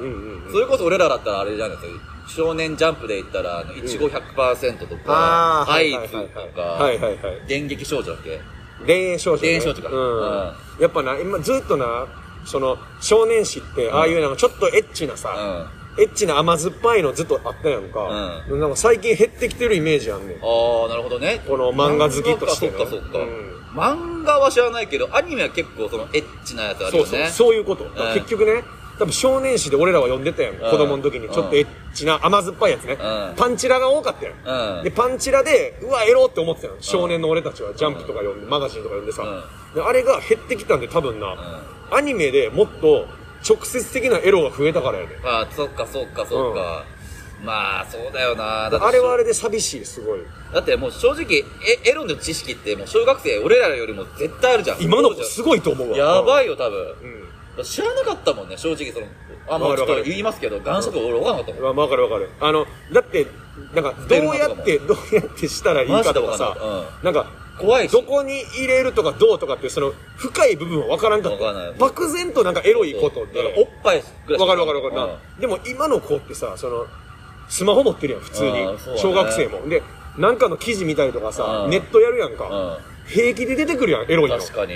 [0.50, 7.46] それこそ俺らだったらあれじゃないですか、少年ジャンプで言ったら、あの、いちご100%とか、ああ、アイズとか、はいはいはい。
[7.46, 8.40] 電撃少女だっけ？
[8.87, 9.48] 田園少女、ね。
[9.48, 9.88] 田園少女か。
[9.90, 10.82] うん。
[10.82, 12.06] やっぱな、今ずっとな、
[12.44, 18.44] その、少年誌って、ああいうなんかちょっとエッチなさ、エッチな甘酸っぱいのずっとあったやんか。
[18.48, 20.37] なんか最近減ってきてるイメージあんねん。
[20.37, 21.40] ああ、なるほどね。
[21.46, 27.30] この漫画好きとしてそっかそっか、うん漫画は知らないけど、アニメは結構そのエッチなやつあるそうそう、よね。
[27.30, 27.84] そういうこと。
[28.14, 28.64] 結局ね、
[28.98, 30.56] 多分少年誌で俺らは読んでたやん。
[30.56, 32.94] 子供の時にちょっとエッチな甘酸っぱいやつね。
[32.94, 32.98] ん
[33.37, 34.78] パンチラが多かったやん。
[34.78, 36.76] うんで、パンチラで、うわ、エロって思ってたよ。
[36.80, 39.22] 少年の俺たちはジャンプとか読んで、マガジンとか読んでさ。
[39.74, 41.37] であれが減ってきたんで多分な、
[41.92, 43.06] アニメでもっと
[43.46, 45.16] 直接的なエロが増えたからやね。
[45.24, 46.85] ああ、そっかそっかそっか。
[47.42, 48.68] まあ、そうだよな。
[48.68, 50.20] だあれはあれで寂しい、すごい。
[50.53, 51.44] だってもう正直、
[51.85, 54.83] えエロの知識ってもう小学生、俺らよりも絶対あるじゃん。
[54.83, 55.96] 今の子すごいと思うわ。
[55.96, 56.46] やばい。
[56.46, 56.81] いよ、多分。
[57.59, 57.64] うん。
[57.64, 59.07] 知らなかったもんね、正直その。
[59.48, 61.77] あ、もうちょっとわかるわかる言いますけど、眼色俺分かんなかったもん。
[61.77, 62.31] まあ、わかるわかる。
[62.40, 63.27] あの、だって、
[63.74, 66.57] なんか、どうやって、どうやってしたらいいかとかさ
[67.03, 71.44] ない、なんか、怖いしどこに入れるとかどうとかって、その、深い部分はわからんかった。
[71.44, 73.68] わかんない漠然となんかエロいことだからおっで。
[73.83, 75.40] ぱいぐらいしわかるわかるわかる。
[75.40, 76.87] でも今の子ってさ、その、
[77.49, 78.99] スマホ持ってるやん、普通にあーそうだね。
[79.01, 79.68] 小学生も。
[79.68, 79.83] で、
[80.18, 82.81] なんかの記事見たりとかさう、んネットやるやんかう。
[83.09, 84.38] 平気で出てくるやん、エロいの。
[84.38, 84.75] 確かに。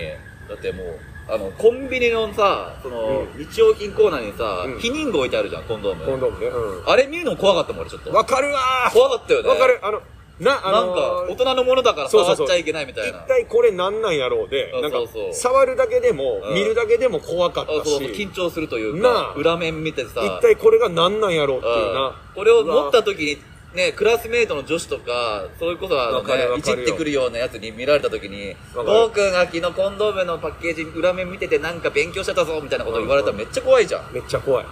[0.48, 0.86] だってもう、
[1.28, 6.04] あの、コンビニのさ、その、日用品コーナーにさうん、避妊具置いてあるじゃん、コンドーム。
[6.04, 6.46] コンドームね。
[6.46, 8.10] うあれ見るの怖かったもん、俺ちょっと。
[8.10, 8.14] ん。
[8.14, 9.48] わかるわー怖かったよね。
[9.48, 9.78] わかる。
[9.82, 10.00] あの、
[10.42, 12.46] な、あなんか、のー大人のものだからそうそうそう。
[12.46, 13.18] 触っちゃいけないみたいな。
[13.18, 15.34] 一体これなんなんやろうで、そうなんかそうそう。
[15.34, 16.54] 触るだけでも、うん。
[16.54, 21.94] 見るだけでも怖かったあそうそう、し、緊張するというか裏面見てさ、一体これがなんなんやろうっていううん。
[21.94, 22.16] な。
[22.34, 23.38] これを持った時に、
[23.74, 34.12] ね、クラスメイトの女子とか、それこそあのわかるね、いじってくるようなやつに見られた時に、わかる僕が昨日コンドームのパッケージ裏面見ててなんか勉強してたぞみたいなこと言われたらめっちゃ怖いじゃん。
[34.12, 34.66] めっちゃ怖い。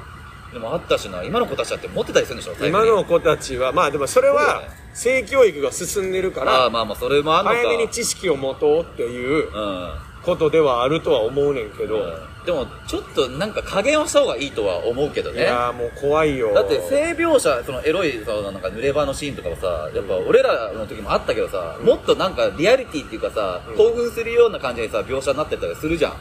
[0.52, 1.22] でもあったしな。
[1.22, 2.66] 今の子たちだって持ってたりするんでしょ？
[2.66, 3.72] 今の子たちは。
[3.72, 7.56] まあでもそれは性教育が進んでるかああらまあまあそれもあんのか。
[7.56, 16.54] 早めに知識を持とうっていううんことではあるとは思うねんけど、うんでもちょっとなんか加減をした方がいいとは思うけどいねやーもう怖いよ。
[16.54, 23.76] だって性描写そのエロいそのなんか濡れ場のシーンとかもさやっぱ俺らの時もあったけどさ、もっとなんかリアリティっていうかさ、うん。
[23.76, 26.12] 興奮するような感じでさ描写になってたりするじゃん、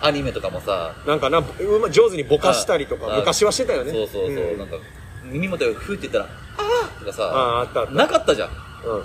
[0.00, 0.94] アニメとかもさ。
[1.06, 1.42] なんかな
[1.90, 3.90] 上手にぼかしたりとかあ昔はしてたよね。
[3.92, 4.58] そうそうそう、ん。
[4.58, 4.76] なんか
[5.24, 6.24] 耳元でフーって言ったら
[6.58, 7.92] 「ああ!」とかさあああったあった。
[7.92, 8.54] なかったじゃんうん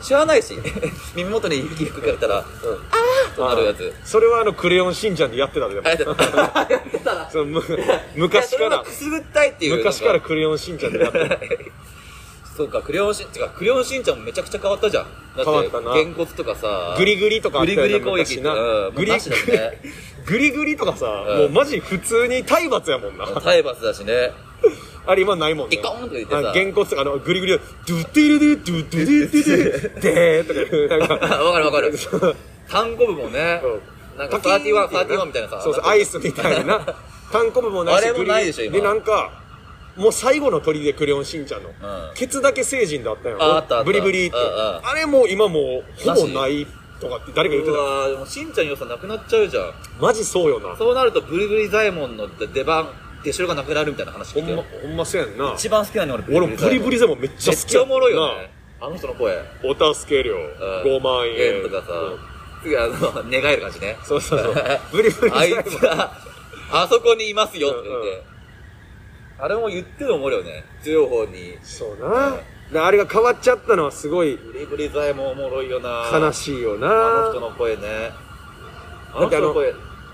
[0.01, 0.53] 知らないし。
[1.15, 3.93] 耳元に雪吹かれたら「ああ!」となるやつ。
[4.03, 5.81] それはあのクレヨンしんちゃんでやってたでも。
[5.85, 7.13] あやってた。
[7.15, 7.63] な そのむ
[8.15, 8.79] 昔から。
[8.79, 9.77] くすぐったいっていう。
[9.77, 11.37] 昔からクレヨンしんちゃんでやってた。
[12.59, 15.05] そうかクレヨンしん違うクレヨンしんちゃんもめちゃくちゃ変わったじゃん。
[15.37, 15.91] だ変わったな。
[15.91, 16.95] ってげんこつとかさ。
[16.97, 18.41] グリグリとかあったよなグリグリ攻撃。
[18.41, 18.53] な。
[18.53, 19.11] うんグリ
[20.25, 21.37] グリグリとかさ、うん。
[21.37, 23.27] もうマジ普通に体罰やもんな。
[23.27, 24.33] 体罰だしね
[25.05, 25.77] あれ今ないもんね。
[25.77, 26.49] イコーンとか言ってさ。
[26.49, 27.57] あげんこつとかあのグリグリを
[27.87, 31.25] ドゥッティルデゥドゥッドゥドゥドゥでーとかなんか。
[31.43, 31.93] わかるわかる。
[32.69, 33.61] 単語部もね。
[33.63, 33.67] う。
[34.15, 35.61] んなんかパキーンっていう31、31みたいなさ。
[35.61, 36.79] そうそうアイスみたいな。
[37.31, 38.75] 単行部もないしあれもないでしょ今。
[38.77, 39.31] でなんか
[39.95, 41.73] もう最後の鳥でクレヨンしんちゃんの、ん。
[42.15, 46.65] ケツだけ成人だったよああったブリブリって、あれもう今もうほぼない
[46.99, 47.77] とかって誰か言ってた。
[47.77, 49.73] うわーでもしんちゃんの良さなくなっちゃうじゃん。
[49.99, 50.75] マジそうよな。
[50.77, 52.89] そうなるとブリブリザイモンの出番
[53.23, 55.53] 出代がなくなるみたいな話ほんま聞いてよほんまそうやんな。
[55.53, 56.23] 一番好きなの俺。
[56.37, 58.51] 俺もブリブリゼもめっちゃ好きめっちゃおもろいよなね
[58.81, 59.37] あの人の声。
[59.63, 60.35] お助け料。
[60.35, 60.97] うん。
[60.97, 61.63] 5万円。
[61.63, 61.91] とかさ。
[61.93, 62.93] うん次あの
[63.31, 63.97] 願える感じね。
[64.03, 64.53] そうそうそう。
[64.91, 66.11] ブリブリあいゼもつが
[66.71, 68.23] あそこにいますよって言って。
[69.39, 70.65] あれも言ってるのおもろいよね。
[70.83, 71.57] 強い方に。
[71.63, 72.35] そうな。
[72.71, 74.35] であれが変わっちゃったのはすごい。
[74.35, 76.09] ブリブリザイモンおもろいよな。
[76.13, 78.11] 悲しいよあのな人の声ね。
[79.13, 79.73] あの人の声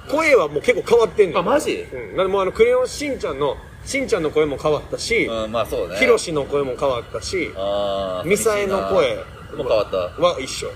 [0.10, 1.40] 声はもう結構変わってんのよ。
[1.40, 1.74] あマジ？
[1.74, 5.98] うん、だってもうあのクレヨンしんちゃんのしんちゃんの声も変わったし、うんまあそうね。
[5.98, 9.16] ひろしの声も変わったしあーミサエの声
[9.56, 9.98] もう変わった。
[9.98, 10.70] は一緒。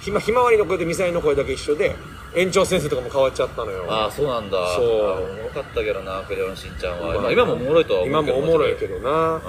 [0.00, 1.94] ひまひまわりの声とミサエの声だけ一緒で
[2.36, 3.86] 園長先生とかも変わっちゃったのよ。
[3.88, 4.58] ああそうなんだ。
[4.76, 4.84] そう。
[5.06, 9.40] あおもろかったけどなクレヨンしんちゃんは、まあまあ、今もおもろいとは思今うけどもおもろいけどどな、う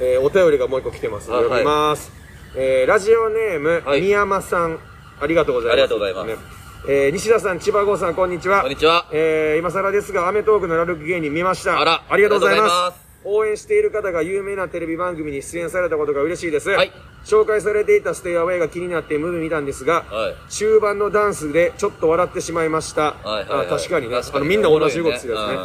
[0.00, 1.32] えーお便りがもう一個来てます。
[1.32, 2.10] あ読みます、
[2.56, 4.00] えーラジオネーム、はい。
[4.00, 4.78] 宮山さん。
[5.20, 5.72] ありがとうございます。
[5.74, 6.26] ありがとうございます。
[6.26, 8.62] ねえー西田さん千葉郷さんこんにちは。
[8.62, 9.06] こんにちは。
[9.12, 12.98] えー今更ですが『アメトーーク』のラルク芸人見ましたあらありがとうございます。
[13.24, 16.90] 応援している方が有名なテレビ番組に出演されたことが嬉しいです、はい。
[17.24, 20.34] 紹介されていたステイアウェイが気になってムービー見たんですが、はい。
[20.48, 23.66] 終盤のダンスでちょっと笑ってしまいました、はいはいはい。
[23.68, 24.16] あ確かにね。
[24.16, 25.58] 確かにあのみんな同じ動きするやつね。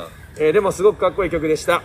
[0.46, 1.82] えーでもすごくかっこいい曲でした。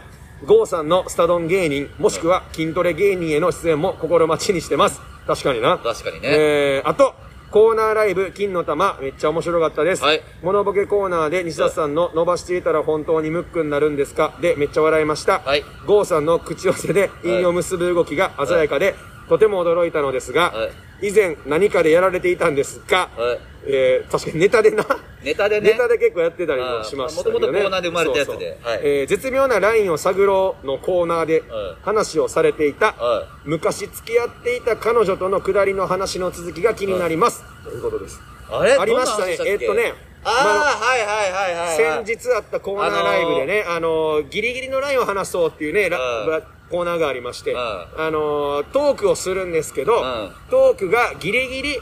[0.47, 5.01] 郷さんのスタドン芸人もしくは筋トレ芸人への出演も心待ちにしてます。
[5.27, 5.79] 確かにな。
[5.79, 7.15] 確かにね、えー、あと、
[7.53, 10.03] コーナーライブ、金の玉、めっちゃ面白かったです。
[10.03, 14.33] はいモノボケコーナーで西田さんの伸ばしていたら本当にムックになるんですか？
[14.41, 15.41] で、めっちゃ笑いました。
[15.41, 18.95] はいゴーさんの口寄せで韻を結ぶ動きが鮮やかで、
[19.33, 20.67] とても驚いたのですが、は
[21.01, 21.09] い。
[21.09, 23.39] 以前何かでやられていたんですか、はい。
[23.67, 24.85] えー、確かにネタでな。
[25.25, 25.71] ネタでね。
[25.71, 27.61] ネタで結構やってたりもしましたけどね。
[27.61, 28.35] あー元々コーナーで生まれたやつで。
[28.35, 28.73] そうそう。
[28.73, 28.81] はい。
[28.83, 31.49] えー絶妙なラインを探ろうのコーナーではい。
[31.83, 37.43] 話をされていた、は昔付き合っていた彼女との下りの話の続きが気になります。
[37.65, 38.21] ということです。
[38.51, 38.73] あれ？
[38.75, 42.05] ありましたねどんな話っけえっとねああ、はいはいはいはいはい。
[42.05, 45.91] 先日あったコーナーライブでね、あのーギリギリのラインを話そうっていうね、
[46.73, 47.59] コーナーがありまして、うん。
[47.59, 50.33] あのートークをするんですけど、ん。
[50.51, 51.79] トークがギリギリ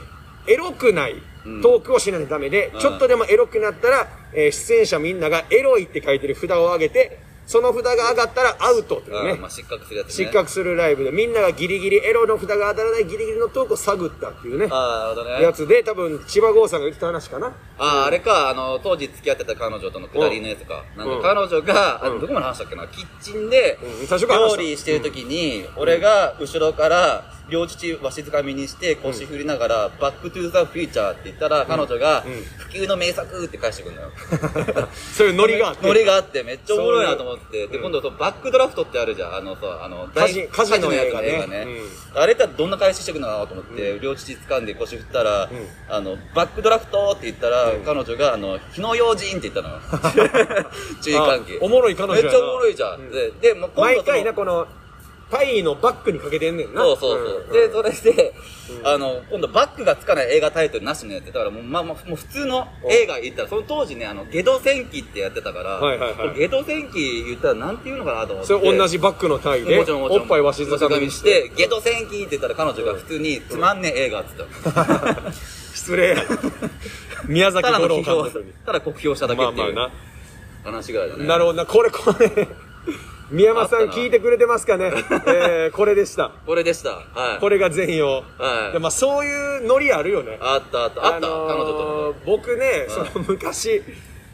[0.48, 1.14] エロくない
[1.46, 1.62] うん。
[1.62, 2.80] トークをしないためで、うん。
[2.80, 10.12] ちょっとでもエロくなったら、えー出演者みんながエロいって書いてる札を上げて、その札が上がったらアウトっていうね、うんまあ失格するやつね。
[10.24, 15.42] 失格するライブで、みんながギリギリエロの札が当たらないギリギリのトークを探ったっていうね、ああ、なるほどね。
[15.42, 17.48] やつで、多分千葉郷さんが言ってた話かな。
[17.48, 20.84] ああ、あれか、あの、当時付き合ってた彼女との下りのやつか。
[20.96, 21.08] なん。
[21.08, 22.20] うんか彼女が、あうん。
[22.20, 24.06] どこまで話したっけな、キッチンでうん。
[24.06, 24.56] 料た。
[24.56, 34.10] 理してる時に、俺が後ろから、両乳わしづかみにして腰振りながら、バックトゥーザフューチャーって言ったら、彼女が、うん不朽の名作って返してくるのよ。
[35.12, 35.86] そういうノリがあって。
[35.88, 37.66] ノリがあって、めっちゃおもろいなと思って。
[37.66, 39.34] で、今度そのバックドラフトってあるじゃん。
[39.34, 41.66] あのさ、あの、大火事のやつ映画ねね。
[42.14, 45.50] あれってどんな返ししてくるのかなと思って、両乳掴んで腰振ったら、ん
[45.88, 49.80] あの、バックドラフトって言ったら、うん彼女が、あの、火の用心って言ったのよ。
[51.02, 51.54] 注意喚起。
[51.54, 53.00] あおもろい彼女めっちゃおもろいじゃん。
[53.00, 54.68] うんで、で、今度その毎回な、この、
[55.30, 56.82] パイのバッグにかけてんねんな。
[56.82, 57.50] そうそうそう。
[57.50, 58.34] んで、それで、
[58.84, 61.26] あの、今度バックがつかない映画タイトルなしのやつ。
[61.26, 68.46] だからもう、まあまあ、もう普通の映画言ったら、その当時ね、あの、ゲド戦記ってやってたから、はいはいはいゲド戦記言ったらなんて言うのかなと思って。
[68.48, 70.22] それ同じバッグのタイで、もちろんもちろん。
[70.22, 75.32] おっぱいわしづかみにして、ゲド戦記って言ったら彼女が普通に、つまんねえ映画って言ったの。
[75.74, 76.16] 失礼や。
[77.26, 80.10] 宮崎五郎監督に。、ただ酷評しただけっていうまあまあ
[80.64, 81.22] 話ぐらいだね。
[81.24, 81.28] な。
[81.30, 81.66] なるほどな。
[81.66, 82.48] これ、これ、
[83.30, 84.90] 宮山さん聞いてくれてますかね？
[85.26, 86.30] えー、これでした。
[86.46, 86.90] これでした。
[86.90, 87.40] はい。
[87.40, 88.24] これが全容。
[88.38, 90.38] はいでまあそういうノリあるよね。
[90.40, 91.06] あったあった。
[91.06, 93.82] あった、のー彼女と僕ね、その昔、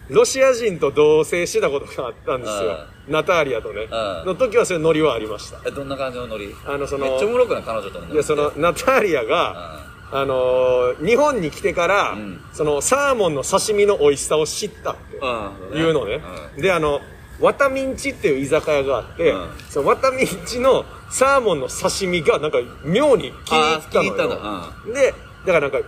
[0.08, 2.78] ロシア人と同棲してたことがあったんですよ。
[3.08, 3.86] ナターリアとね。
[3.86, 3.90] ん
[4.26, 5.58] の時はそういうノリはありました。
[5.66, 6.54] え、どんな感じのノリ？
[6.66, 8.14] あのそのめっちゃおもろくない彼女とのノリ。
[8.14, 9.80] いや、その、ナターリアが、
[10.12, 15.78] あのー日本に来てから、んその、サーモンの刺身の美味しさを知ったってうん。
[15.78, 16.22] いうのね。
[16.56, 17.00] で、あの、
[17.40, 23.82] ワタミンチっていう居酒屋があって、うんそのワタミンチのサーモンの刺身がなんか妙に気に入ったのよ。
[23.82, 25.14] あー気に入ったんだで、
[25.46, 25.78] だからなんか、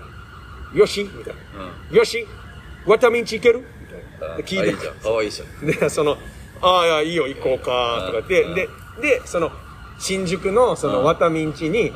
[0.75, 1.35] よしみたい
[1.91, 1.97] な。
[1.97, 2.27] よし
[2.87, 3.61] ワタミンチいける？
[3.61, 3.65] み
[4.19, 4.37] たいな。
[4.37, 4.95] で聞いてあいいじゃん。
[4.97, 5.67] かわいいじゃん。
[5.67, 6.17] で、その、
[6.61, 8.69] ああ、いや、いいよ、行こうか、とかって、うんで、
[9.01, 9.51] で、その、
[9.99, 11.95] 新宿の、その、うんワタミンチに、うん。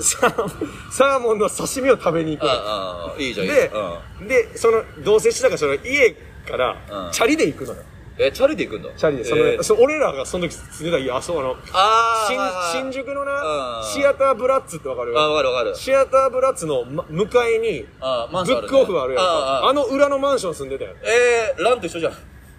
[0.00, 0.50] サーモン、
[0.90, 2.50] サーモンの刺身を食べに行くの。
[2.52, 6.10] ああ、いいじゃん、いいじでゃん。、で、その、同棲してたから、その、家
[6.48, 7.82] からう、んチャリで行くのよ。
[8.18, 8.88] え、チャリで行くんだ。
[8.96, 9.24] チャリで。
[9.24, 15.18] その、えーそう俺らがその時住んでた家、あ、そう、あの、あー新、新宿のなう、んシアターブラッツってわかる？
[15.18, 15.74] あ、わかるわかる。
[15.76, 19.32] シアターブラッツのま向かいに、あマンブションねックオフあるやんあか。
[19.64, 20.92] ああの裏のマンション住んでたよ。
[21.02, 22.12] えー、ランと一緒じゃん。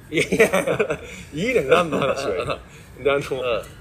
[0.09, 0.99] いやいや、
[1.33, 2.59] いいね、何の話は。
[3.03, 3.21] で、あの、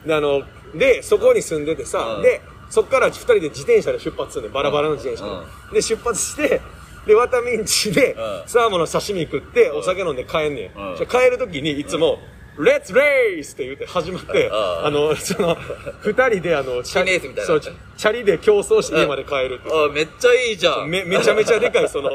[0.06, 0.42] で、あの、
[0.74, 5.74] で、そこに住んでてさ、うんで、そっから二人で自転車で出発するねバラバラの自転車で。
[5.76, 6.60] で、出発して、
[7.06, 8.48] で、ワタミンチでう、ん。
[8.48, 11.06] サーモンの刺身食って、お酒飲んで帰んねん。
[11.06, 12.18] 帰る時にいつも、
[12.58, 14.50] レッツレースって言って始まって、ん。
[14.52, 15.56] あの、その、
[16.00, 20.88] 二人であの、チャチレースみたいなそう、チャリで競争して家まで帰るあ、めっちゃいいじゃん。
[20.90, 22.10] め、めちゃめちゃでかい、その、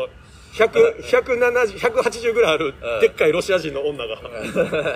[0.54, 4.18] 100、170、180ぐらいあるうん、でっかいロシア人の女が、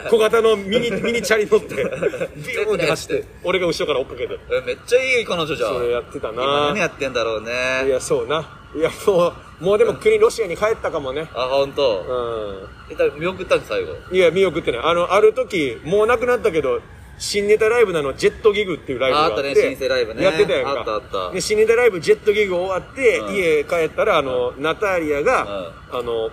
[0.09, 5.73] 小型のミニ、 ミニチャリ乗って、ビューンって走って、俺が後ろから追っかけて、えめっちゃいい彼女じゃん。
[5.75, 7.89] それやってた今な何やってんだろういね。
[7.89, 8.64] や、そうな。
[8.75, 11.29] いや、もう、もうでも国ロシアに帰ったかもね。
[11.33, 12.01] あ、ほんと。
[12.01, 13.93] うえ、だ見送ったん最後。
[14.11, 14.15] ん。
[14.15, 14.81] いや、見送ってない。
[14.83, 16.81] あの、ある時、もうなくなったけど、
[17.17, 19.35] 新ネタライブなのジェットギグっていうライブがあって。
[19.35, 20.71] ああったね新生ライブねやってたやんか。
[20.71, 26.29] あったあったで、新ネタライブジェットギグ終わって、うん家帰ったら、あの、ナターリアが、あの、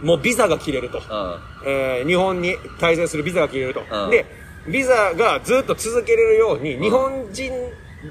[0.00, 0.98] もうビザが切れると。
[0.98, 1.04] うん。
[1.66, 3.82] えー日本に滞在するビザが切れると。
[3.90, 4.24] うんで、
[4.68, 7.52] ビザがずっと続けれるように、日本人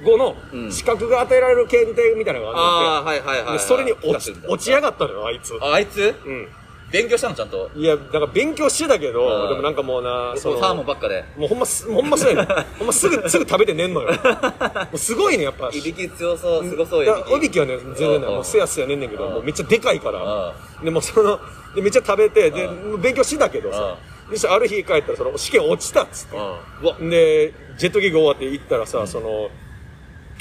[0.03, 3.43] 語のうん資格が与えられる検定みたいなのがあああ、はいはいはいはい。
[3.43, 5.53] って、でそれに落ち落ち上がったのよ、あいつ。
[5.61, 6.15] あ、あいつ？
[6.25, 6.47] うん。
[6.91, 7.71] 勉強したのちゃんと？
[7.73, 11.23] いや、だから勉強してたけど、うんでもなんかもうな、そう、サーモンばっかで。
[11.37, 12.55] もうほんま、すほんまそうやねん。
[12.79, 14.09] ほんますぐ、 すぐ食べて寝んのよ。
[14.11, 14.17] も
[14.93, 15.69] うすごいね、やっぱ。
[15.71, 17.25] いびき強そう、すごそうだよ。
[17.31, 18.17] おびきはね、全然ない。
[18.17, 20.53] うんもうすやすやねんねんけど、うんもうめっちゃでかいから。
[20.83, 21.39] でもその、
[21.75, 22.69] でめっちゃ食べて、で、
[23.01, 23.97] 勉強してたけどさ、
[24.29, 27.09] でそしある日帰ったら、その試験落ちたっつって。
[27.09, 29.49] で、ジェットギグ終わって行ったらさ、その、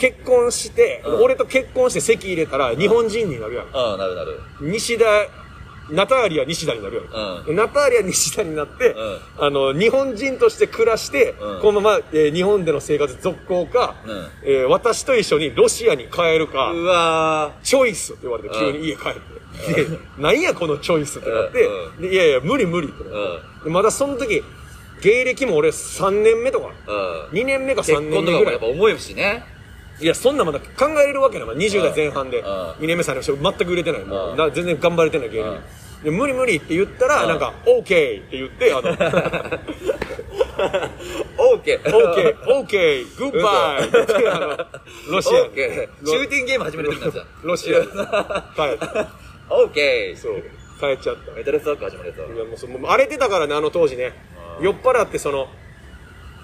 [0.01, 3.67] 結婚して、うん俺と結婚して籍入れたら日本人になるやん。
[3.67, 4.41] うん、なるなる。
[4.63, 5.05] 西田、
[5.91, 7.43] ナターリア西田になるやん。
[7.43, 8.95] うでナターリア西田になって、
[9.39, 19.15] うんあの、日本人として暮らして、うんこのまま、えー日本での生活続行か、うんえー私と一緒にロシアに帰るか、うわチョイスって言われて急に家帰っ
[19.75, 19.85] て。
[19.85, 19.87] で、
[20.17, 23.05] なんやこのチョイスってなって、うでいやいや、無理無理って。
[23.65, 24.43] でまだその時、
[25.03, 27.39] 芸歴も俺3年目とか、うん。
[27.39, 28.61] 2年目か結3婚とかもやっ年目ぐらい。
[28.61, 29.60] ぱ思うしね。
[30.01, 31.47] いや、そんなまだ考えれるわけない。
[31.47, 32.41] まあ20代前半で。
[32.41, 34.05] うん2年目3年目全く売れてない。
[34.05, 35.61] もう全然頑張れてない芸人。
[36.03, 38.89] で無理無理って言ったら、うんなんか、OK って言って、あの、
[41.39, 41.83] オーケー。
[41.83, 42.37] OK、
[42.67, 44.57] OK、グッバイってあの、
[45.13, 45.33] ロシア。
[45.33, 47.27] シューティングゲーム始める時なんじゃん。
[47.43, 49.09] ロシアに帰った。
[49.51, 50.21] オーケー。
[50.21, 50.43] そう、
[50.81, 51.33] 帰っちゃった。
[51.33, 54.15] メタルスワーク始まるやつだいやもうそもう荒れてたからね、あの当時ね。
[54.63, 55.49] 酔っ払ってその、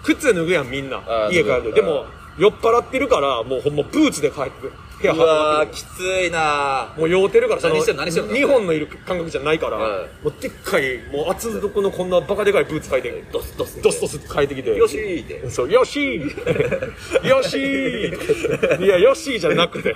[0.04, 1.72] 靴脱ぐやんみんな家帰ると。
[1.72, 2.04] でも、
[2.38, 4.72] 酔っ払ってるから、もうほんまブーツで帰ってくる。
[4.98, 7.00] 部屋うわきついなる。
[7.00, 8.02] もう酔うてるから、何してんの？
[8.02, 8.34] 何してんの？
[8.34, 14.74] 日本のいる感覚じゃないから、はいもうでっかい、もう厚底のこんなバカでかいブーツ履いて、ドスドスドスドスって帰ってきて。
[14.74, 15.50] よしーって。
[15.50, 19.94] そう、よしー よしーいや、よしーじゃなくて、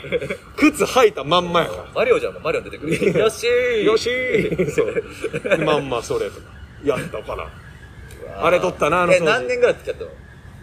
[0.56, 1.84] 靴履いたまんまやから。
[1.94, 3.18] マリオじゃん、マリオ出てくる。
[3.18, 5.58] よしーよしーそう。
[5.64, 6.40] まんまそれとか。
[6.84, 7.46] やったかな。
[8.42, 10.10] あれ撮ったな、あのえ、何年ぐらい付き合ったの？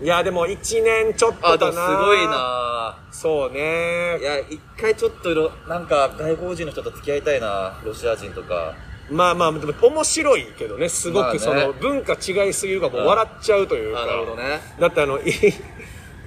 [0.02, 1.82] いや、でも1年ちょっとだな。
[1.82, 2.18] もすごい。
[2.28, 4.24] なそうねい。
[4.24, 8.76] や、一回ちょっといろ、なんか外国人の人と付き合いたいなロシア人とか。
[9.10, 14.04] まあまあ、でも面白いけどね、すごくその、文化違いすぎるからもう笑っちゃうというか。
[14.04, 14.60] あ、なるほどね。
[14.80, 15.32] だってあの、い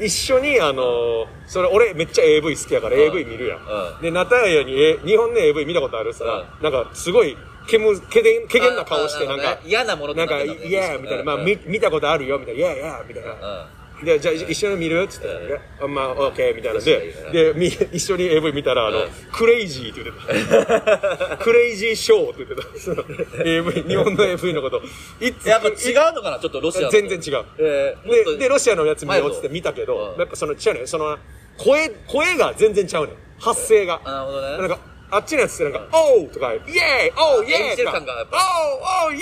[0.01, 3.59] 一緒にあの、それ俺めっちゃ AV 好きやからうん AV 見るやん。
[3.59, 6.25] うんで、ナターヤに、え日本の AV 見たことあるさ、
[6.63, 13.33] なんかすごい、けむ、けげん、けげんな顔して、なんかね、嫌なものなんか、ってってんだねいやみたいな、まあ、うんみ見たことあるよ、みたいな、いやいやみたいな。
[13.33, 13.35] う
[13.67, 14.05] ん。
[14.05, 15.03] で、じゃあ一緒に見る？
[15.03, 15.29] っつって、
[15.83, 21.37] あまあ、オッケーみたいなんでで、み一緒に AV 見たら、あの、クレイジーって言ってた。
[21.45, 22.81] クレイジーショーって言ってた。
[22.81, 23.05] その
[23.45, 24.81] AV、日本の AV のこと。
[25.21, 26.91] いつやっぱ違うのかなちょっとロシアの。
[26.91, 27.45] 全然違う。
[27.59, 27.95] え
[28.25, 31.19] で、で、ロシアのやつ見ようっつって見たけどう、んやっぱその、違うね、その、
[31.59, 33.17] 声、声が全然ちゃうねん。
[33.39, 34.01] 発声が。
[34.05, 34.79] あなるほどねなんか、
[35.11, 36.67] あっちのやつってなんか、おうとか、イェーイ
[37.17, 38.01] おうイェーイおうおうイェーイ
[39.05, 39.21] おうイェ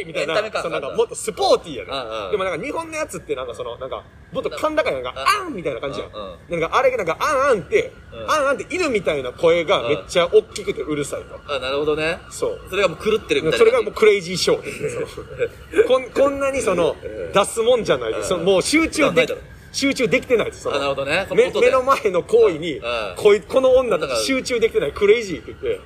[0.00, 2.30] ーイみたいなそのなんかもっとスポーティーやうんうんね。
[2.32, 11.54] でもなんか日本のやつってなんかその、なんか、もっと甲高いなんか、あんみたいな感じやうんなんかあれがなんか、あんあんって、うんあんあんって犬みたいな声がめっちゃ大きくてうるさいと。
[11.54, 12.18] あ、なるほどね。
[12.30, 12.60] そう。
[12.70, 13.58] それがもう狂ってるみたいな。
[13.58, 15.86] それがもうクレイジーショー。
[15.88, 16.96] こんこんなにその、
[17.34, 18.28] 出すもんじゃないです。
[18.28, 19.32] そのもう集中でき
[19.72, 20.68] 集中できてないです。
[20.68, 21.26] なるほどね。
[21.30, 22.82] 目目の前の行為にうん、
[23.16, 25.80] こいこの女たち集中できてない、クレイジーって言って、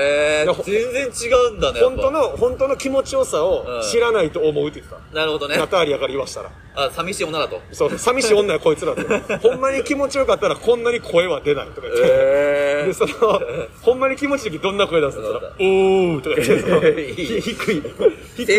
[0.00, 1.80] えー、全然違うんだね。
[1.80, 5.14] 本当の、本当の気持ちよさを知らないと思うって言ってた。
[5.14, 5.68] なるほどねナ。
[5.68, 6.50] ターリアから言わしたら。
[6.78, 7.60] あ、寂しい女だと。
[7.72, 9.02] そう、寂しい女はこいつらって。
[9.38, 12.00] ほんまに気持ちよかったらこんなに声は出ないとか言って。
[12.04, 13.12] えで、その、
[13.82, 17.82] ほんまに気持ちいい時どんな声出すんですかおーとか言ってその、 いいひ低い、
[18.36, 18.56] 低い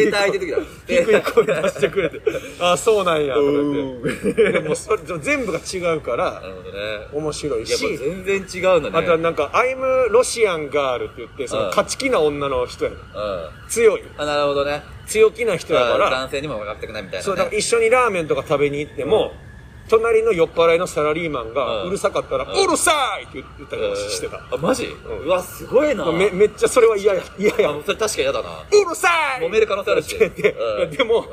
[0.88, 2.22] 低い声出してくれて、
[2.60, 4.52] あ、そうなんや、とか言って。
[4.52, 7.08] でもそれ、全部が違うからな、るほどね。
[7.14, 8.98] 面白いし、全然違うんだね。
[8.98, 13.70] あとはなんか、アイムロシアンガールって言って、その、うん勝ち気な女の人やねんうん。
[13.70, 14.04] 強い。
[14.18, 14.84] あ、なるほどね。
[15.10, 17.24] 強気な人やから、男性にも分かってくないみたいな、ね。
[17.24, 19.34] そう、だから一緒にラーメンとか食べに行っても、
[19.90, 24.38] 隣の酔っ払いのサラリーマンがうんうるさかったら、うんうるさいって言ったりしてた。
[24.38, 26.10] あ、マジ、んうわ、すごいな。
[26.12, 27.70] めめっちゃそれは嫌や、嫌や。
[27.84, 28.50] それ確かに嫌だな。
[28.72, 29.10] るさ
[29.42, 31.26] い揉める可能性あるしって言ってうんいやでも、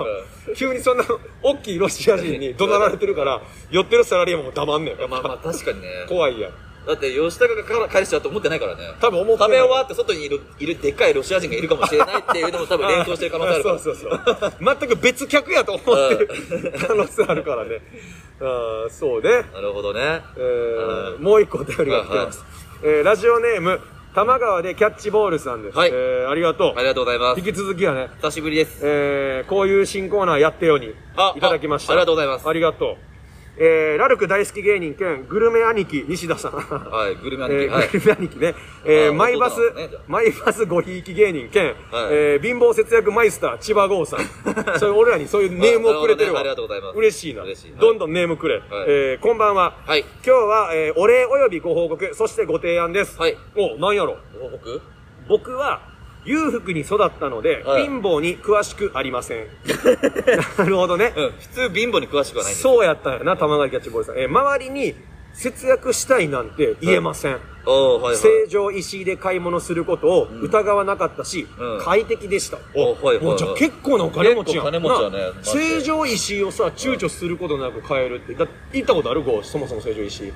[0.57, 1.05] 急にそんな、
[1.43, 4.97] 大きいロシア人に怒鳴られてるから、酔ってるサラリーマンも黙んねん。
[4.99, 5.89] まあまあ確かにね。
[6.09, 6.53] 怖いやん。
[6.87, 8.83] だって吉高がから彼氏だと思ってないからね。
[9.01, 13.79] 多分思って食べ終わって外にいる、いるでっかいロシア人がいるかもしれないっていうのも多分連想してる可能性あるから。
[13.79, 14.53] そうそうそう。
[14.61, 17.81] 全く別客やと思ってる可能性あるからね。
[18.41, 19.31] あーそうね。
[19.53, 20.23] なるほどね。
[20.37, 22.45] えーもう一個お便りが来てます。
[22.85, 23.81] えーラジオネーム、
[24.15, 25.77] 玉川でキャッチボールさんです。
[25.79, 26.81] はいえーありがとうあ。
[26.83, 27.39] りがとうございます。
[27.41, 28.81] 引き続きはね、久しぶりです。
[28.83, 31.93] えーこういう新コーナーやってよにあいただきました。
[31.93, 33.16] あありがとうございますありがとう。
[33.59, 36.53] えーラルク大好き芸人兼グルメ兄貴西田さん。
[36.53, 37.63] はい、グルメ兄貴。
[37.65, 37.89] えーはい。
[37.89, 38.55] グルメ兄貴ね。
[38.85, 41.75] えーあマイバスねマイバスごひいき芸人兼、はい
[42.11, 44.21] えー貧乏節約マイスター千葉郷さん。
[44.79, 46.41] そういう俺らにそういうネームをくれてるわ。
[46.41, 47.43] ねありがとうございます嬉しいな。
[47.43, 48.63] 嬉しいはいどんどんネームくれ。
[48.89, 49.75] えーこんばんは。
[49.87, 50.01] はい。
[50.01, 53.19] 今日は、えーお礼およびご報告、そしてご提案です。
[53.19, 53.37] はい。
[53.57, 54.19] お、なんやろ。
[54.39, 54.81] ご報告？
[55.29, 55.81] 僕は、
[56.27, 59.47] 裕福に育ったので、はい貧乏に詳しくありません。
[60.59, 61.13] なるほどね。
[61.17, 61.31] うん。
[61.39, 64.19] 普通貧乏に詳しくはないんですそうやったんやな、玉川キャッチボーイさん。
[64.19, 64.95] えー周りに
[65.37, 67.33] 節約したいなんて言えません。
[67.35, 68.17] はいはい。
[68.17, 72.59] 成城石井で買い物することを疑わなかったし、うん快適でした。
[72.75, 74.65] おはいはいじゃあ結構なお金持ちやん。
[74.65, 78.35] 金持ちやね石井をさ、躊躇することなく買えるって。
[78.35, 79.23] だ行ったことある？
[79.23, 80.33] ごそもそも成城石井。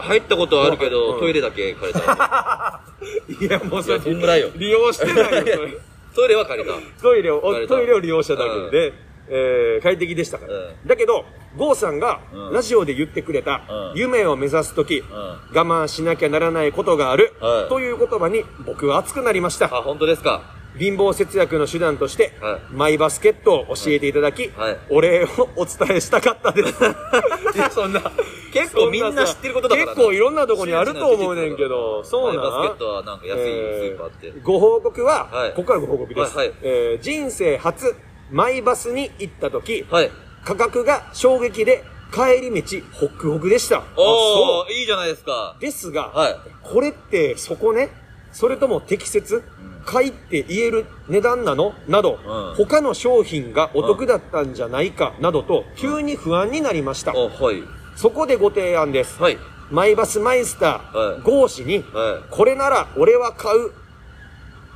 [0.00, 2.82] あ入ったことはあるけど、うんトイレだけ借りた。
[3.40, 5.78] いや、もうそれそんぐらいよ利用してないよ、それ。
[6.14, 6.74] トイレは借りた。
[7.02, 8.92] トイレを、トイレを利用しただけで、
[9.28, 10.52] えー快適でしたから。
[10.54, 11.24] うだけど、
[11.56, 19.66] ゴーさんがうんラジオで言ってくれた、うん夢を目指すとき、ん我慢しなきゃならないことがある、はいという言葉に僕は熱くなりました。
[19.66, 20.42] あ、本当ですか？
[20.78, 26.82] 貧乏節約の手段として、はいマイバスケットを教えていただき、はいお礼をお伝えしたかったです。
[27.54, 28.00] いや、そんな。
[28.52, 34.32] 結構みんな知ってることだからな結構いろんなとこにあると思うねんけど、そうなんマイバスケットはなんか安いスーパーって。
[34.42, 36.36] ご報告は、はいここからご報告です。
[36.36, 37.94] はいはいえー人生初、
[38.32, 40.10] マイバスに行った時、はい。
[40.44, 43.78] 価格が衝撃で、帰り道、ホックホクでした。
[43.78, 44.04] あおー、
[44.64, 45.56] そういいじゃないですか。
[45.60, 47.90] ですが、はいこれってそこね、
[48.32, 49.42] それとも適切、
[49.84, 51.74] 買いって言える値段なの？
[51.88, 55.14] など、うん他の商品がお得だったんじゃないか？
[55.20, 57.14] などと、急に不安になりました。
[57.14, 57.62] お、はい。
[57.96, 59.20] そこでご提案です。
[59.22, 59.38] はい。
[59.70, 63.72] マイバスマイスター、はいゴー氏に、はこれなら俺は買う、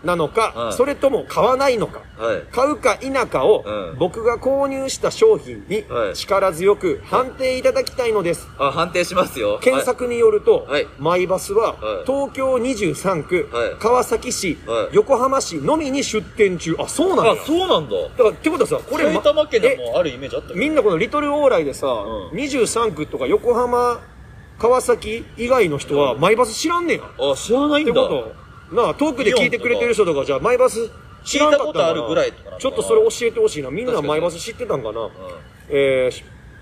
[0.07, 2.03] なのか、はいそれとも買わないのか。
[2.51, 8.47] 買うか否かを、うん僕が購入した商品にはい力強く判定いただきたいのです。
[8.59, 9.59] あ、判定しますよ。
[9.61, 16.77] 検索によると、はいマイバスは、はい東京23区、はい川崎市、はい横浜市のみに出店中。
[16.79, 17.33] あ、そうなんだ。
[17.33, 17.97] あ、そうなんだ。
[17.97, 24.01] だから、ってことはさ、これ、埼玉県でえもあるイメージあったみんなこのリトルオーライでさ、ん23区とか横浜、
[24.59, 27.01] 川崎以外の人は、マイバス知らんねや。
[27.01, 27.93] っあ、知らないんだ。
[27.93, 30.91] てことなあ、遠くで聞いてくれてる人とか、じゃあ、マイバス
[31.25, 33.71] 知らんかったんかな聞いたことあるぐらいとかちょっとそれ教えてほしいな。
[33.71, 35.01] みんなマイバス知ってたんかな。
[35.03, 35.11] う
[35.69, 36.11] え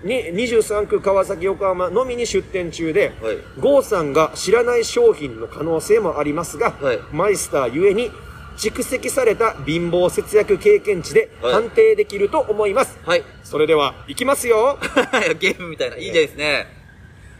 [0.03, 3.23] に23区川崎横浜のみに出店中で、ん。
[3.23, 3.37] はい。
[3.59, 8.11] ゴーさんが知らない商品の可能性もありますが、はいマイスターゆえに
[8.57, 12.97] 蓄積された貧乏節約経験値ではい判定できると思います。
[13.05, 13.23] はい。
[13.43, 14.77] それでは、いきますよ。
[15.39, 15.97] ゲームみたいな。
[15.97, 16.67] いいですね。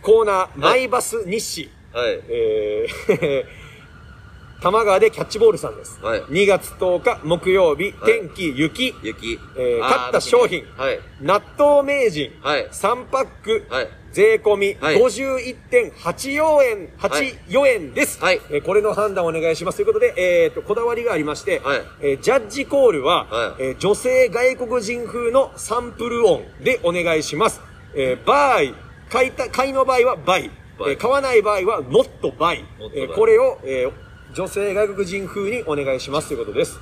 [0.01, 1.69] コーナー、マイバス日誌。
[1.93, 2.21] はい。
[2.29, 3.45] えー、
[4.65, 5.99] 玉川でキャッチボールさんです。
[6.03, 6.21] はい。
[6.21, 8.13] 2月10日木曜日、はい。
[8.19, 9.39] 天気、雪、雪。
[9.55, 10.65] えーあ買った商品。
[10.75, 10.99] はい。
[11.21, 12.67] 納豆名人、はい。
[12.71, 13.87] 3パック、はい。
[14.11, 14.95] 税込みはい。
[14.97, 18.19] 51.84円、84円です。
[18.19, 18.41] はい。
[18.49, 19.75] えーこれの判断お願いします。
[19.75, 21.81] ということで、えーと、こだわりがありまして、はい。
[22.01, 23.63] えージャッジコールは、はい。
[23.63, 27.61] えー女性外国人風のサンプル音でお願いします。
[27.95, 28.73] えー buy、
[29.11, 30.49] 買いた、買いの場合は buy、
[30.79, 32.65] えー買わない場合は not buy。
[32.95, 34.04] えーこれを、えー
[34.35, 36.77] 女性外国人風にお願いしますということです。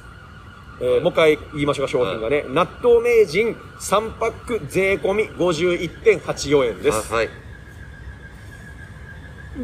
[0.81, 2.45] えーもう一回言いましょうか、商品がね。
[2.49, 7.13] 納豆名人3パック税込み51.84円です。
[7.13, 7.29] はい。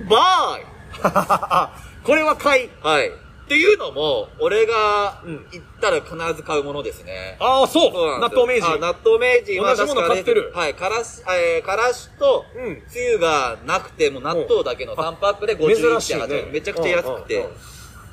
[0.07, 0.59] バ
[2.05, 2.65] これは買い。
[2.65, 3.09] イはい。
[3.09, 3.11] っ
[3.49, 7.35] ていうのも、俺がうん行ったら必ず買うものですね。
[7.39, 8.71] ああ、そう納豆名人。
[8.71, 16.51] あ納豆名人は同じもの買ってるはい、からし、えー、からしと、うんつゆがなくて、もう納豆だけのうん3パックで珍しい51.8ね円。
[16.51, 17.57] めちゃくちゃ安くてうんうんうん、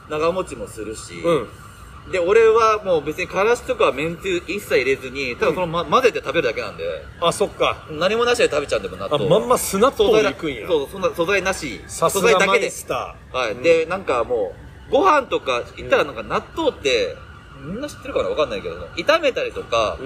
[0.09, 1.49] 長持ちもするし、うん。
[2.13, 6.85] で、俺はもう別にからしとかめんつゆ一切入れずに、ただその、ま、混ぜて食べるだけなんで、
[7.21, 7.87] あ、そっか。
[7.91, 9.29] 何もなしで食べちゃうんだもん、納あ、豆。
[9.29, 10.69] まんま素納豆素材だでいくんや。
[10.69, 11.81] そう、そんな素材なし。
[11.89, 12.71] 素材だけで。
[13.33, 13.53] はい。
[13.53, 14.55] うんで、なんかも
[14.89, 17.17] う、ご飯とか行ったらなんか納豆って、
[17.65, 19.99] みんな知ってるかなわかんないけど、炒めたりとか、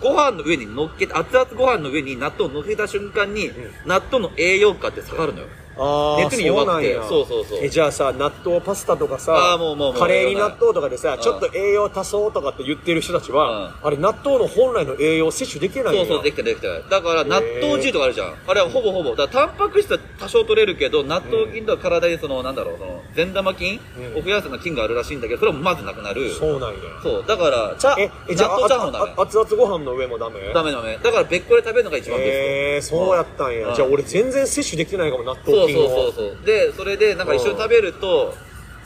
[0.00, 3.52] ご飯の上に乗っけて、熱々ご飯の上に納豆を乗せた瞬間に、ん
[3.84, 5.48] 納豆の栄養価って下がるのよ。
[5.78, 16.84] ああ、熱に弱くてそうそうそうそうえ、じゃあさ、納豆パスタとかさ、あーもうもうもうカレーに納豆とかでさ、んちょっと栄養足そうとかって言ってる人たちは、うあれ納豆の本来の栄養摂取できないそうそう、できてるできてる。
[16.90, 18.34] だから、納豆汁とかあるじゃん。
[18.46, 19.10] あれはほぼほぼ。
[19.16, 23.80] だから、タンパク質は多少取れるけど、納豆菌とか体にその、なんだろう、その、善玉菌
[24.14, 26.30] うんを増やすような菌があるらしいんだけど、それもまずなくなる。
[26.32, 26.76] そうなんや。
[27.02, 27.24] そう。
[27.26, 29.12] だから、茶、え、えじゃあ、納豆チャーハンもダメ？
[29.16, 30.52] 熱々ご飯の上もダメ？
[30.52, 30.98] ダメダメ。
[31.02, 32.96] だから別個で食べるのが一番ベスト。
[32.96, 33.68] えー、そうやったんや。
[33.68, 35.34] うんじゃあ俺全然摂取できてないかも、納
[35.68, 35.72] そう。
[35.72, 36.46] そうそうそう。
[36.46, 38.34] で、それで、なんか一緒に食べると、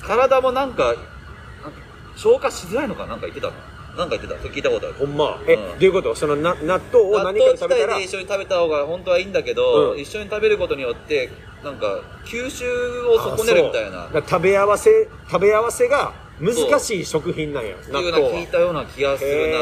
[0.02, 0.94] 体もなんか、
[2.16, 3.16] 消化しづらいのかな？
[3.16, 3.52] んか言ってたの？
[3.96, 4.40] なんか言ってた？
[4.40, 4.96] それ聞いたことある。
[4.96, 5.38] ほんま。
[5.46, 6.14] え、うんどういうこと？
[6.14, 7.94] そのな納豆を納何か食べたら？
[7.94, 11.30] 体で、一緒に食べた方が本当はいいんだけど、うん一緒に食べることによって、
[11.64, 12.64] なんか、吸収
[13.08, 17.74] を損ねるみたいな食べ合わせ、食べ合わせが難しい食品なんや。
[17.74, 18.46] って納いうの聞い。
[18.46, 19.52] たような気がする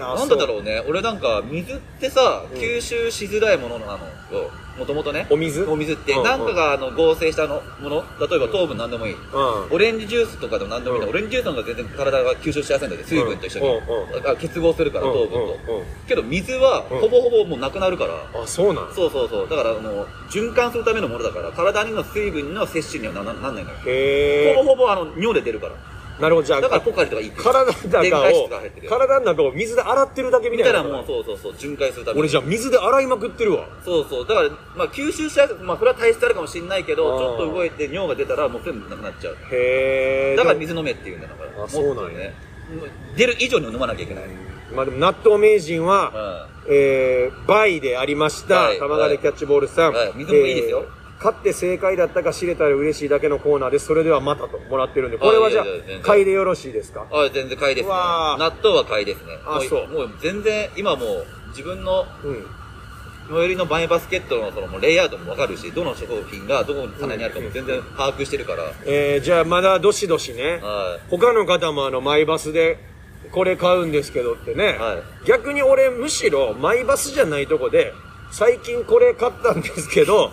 [0.00, 0.16] な。
[0.16, 0.82] なんでだろうね。
[0.88, 3.92] 俺なんか、水ってさ、うん吸収しづらいものなの
[4.38, 4.50] よ。
[4.78, 5.26] もともとね。
[5.30, 5.64] お水？
[5.64, 9.14] お水って、うんうんなんかがあの合成したのもの、例えば糖分なんでもいい。
[9.14, 9.74] うん。
[9.74, 13.68] オレンジジュースとかでも何でもいいんだ、うんオレンジジュースの方が全然体が吸収しやすいんだけど、水分と一緒に。
[13.68, 15.36] うん結合するから、糖分と。
[15.36, 18.14] うんけど水は、うんほぼほぼもうなくなるから。
[18.42, 18.94] あ、そうなん？
[18.94, 19.48] そうそうそう。
[19.48, 23.76] だから、あの、循環するためのものだから、体にの水分の摂取にはなななんないのよ。
[23.86, 25.74] へほぼほぼ、あの、尿で出るから。
[26.22, 26.24] ー。
[26.24, 28.48] なるほど、じゃあ、だからポカリとかいい体の電中を
[28.88, 30.82] 体の中を水で洗ってるだけみたいな。
[30.82, 32.20] みたいなもう、そうそうそう、巡回するために。
[32.20, 33.66] 俺じゃあ水で洗いまくってるわ。
[33.84, 34.26] そうそう。
[34.26, 35.56] だから、まあ、吸収しやすい。
[35.58, 39.36] まあ、それは体質あるかもしれないけど、ちょっと動いて尿が出たら、もう全部なくなっちゃう。
[39.52, 40.36] へー。
[40.36, 41.64] だから水飲めっていうんだから。
[41.64, 42.34] あそうなんやもっとね。
[43.16, 44.24] 出る以上に飲まなきゃいけない。
[44.74, 46.72] まあでも納豆名人うは、ん。
[46.72, 48.74] えー、バイでありましたは。
[48.74, 49.92] い玉川でキャッチボールさん。
[49.92, 53.86] はい水もいいですよえー勝って正解だったか知れたら嬉しいだけのコーナーです。
[53.86, 55.64] それではまたともらってるんで、これはじゃあ
[56.02, 57.06] 買いでよろしいですか？
[57.12, 57.94] あ、全然買いですね。
[57.94, 59.36] 納豆は買いですね。
[59.36, 62.46] もあそうもう全然、今もう、自分のうん。
[63.28, 68.64] 最寄りのバイバスケットのそのレイアウトもわかるし、どの商品がどこに棚にあるかも全然把握してるから。
[68.84, 72.78] えー、じゃあまだどしどしね、は他の方もあの、マイバスで、
[73.30, 77.94] これ買うんですけどってね、は逆に俺むしろマイバスじゃないとこで、
[78.32, 80.32] 最近これ買ったんですけど、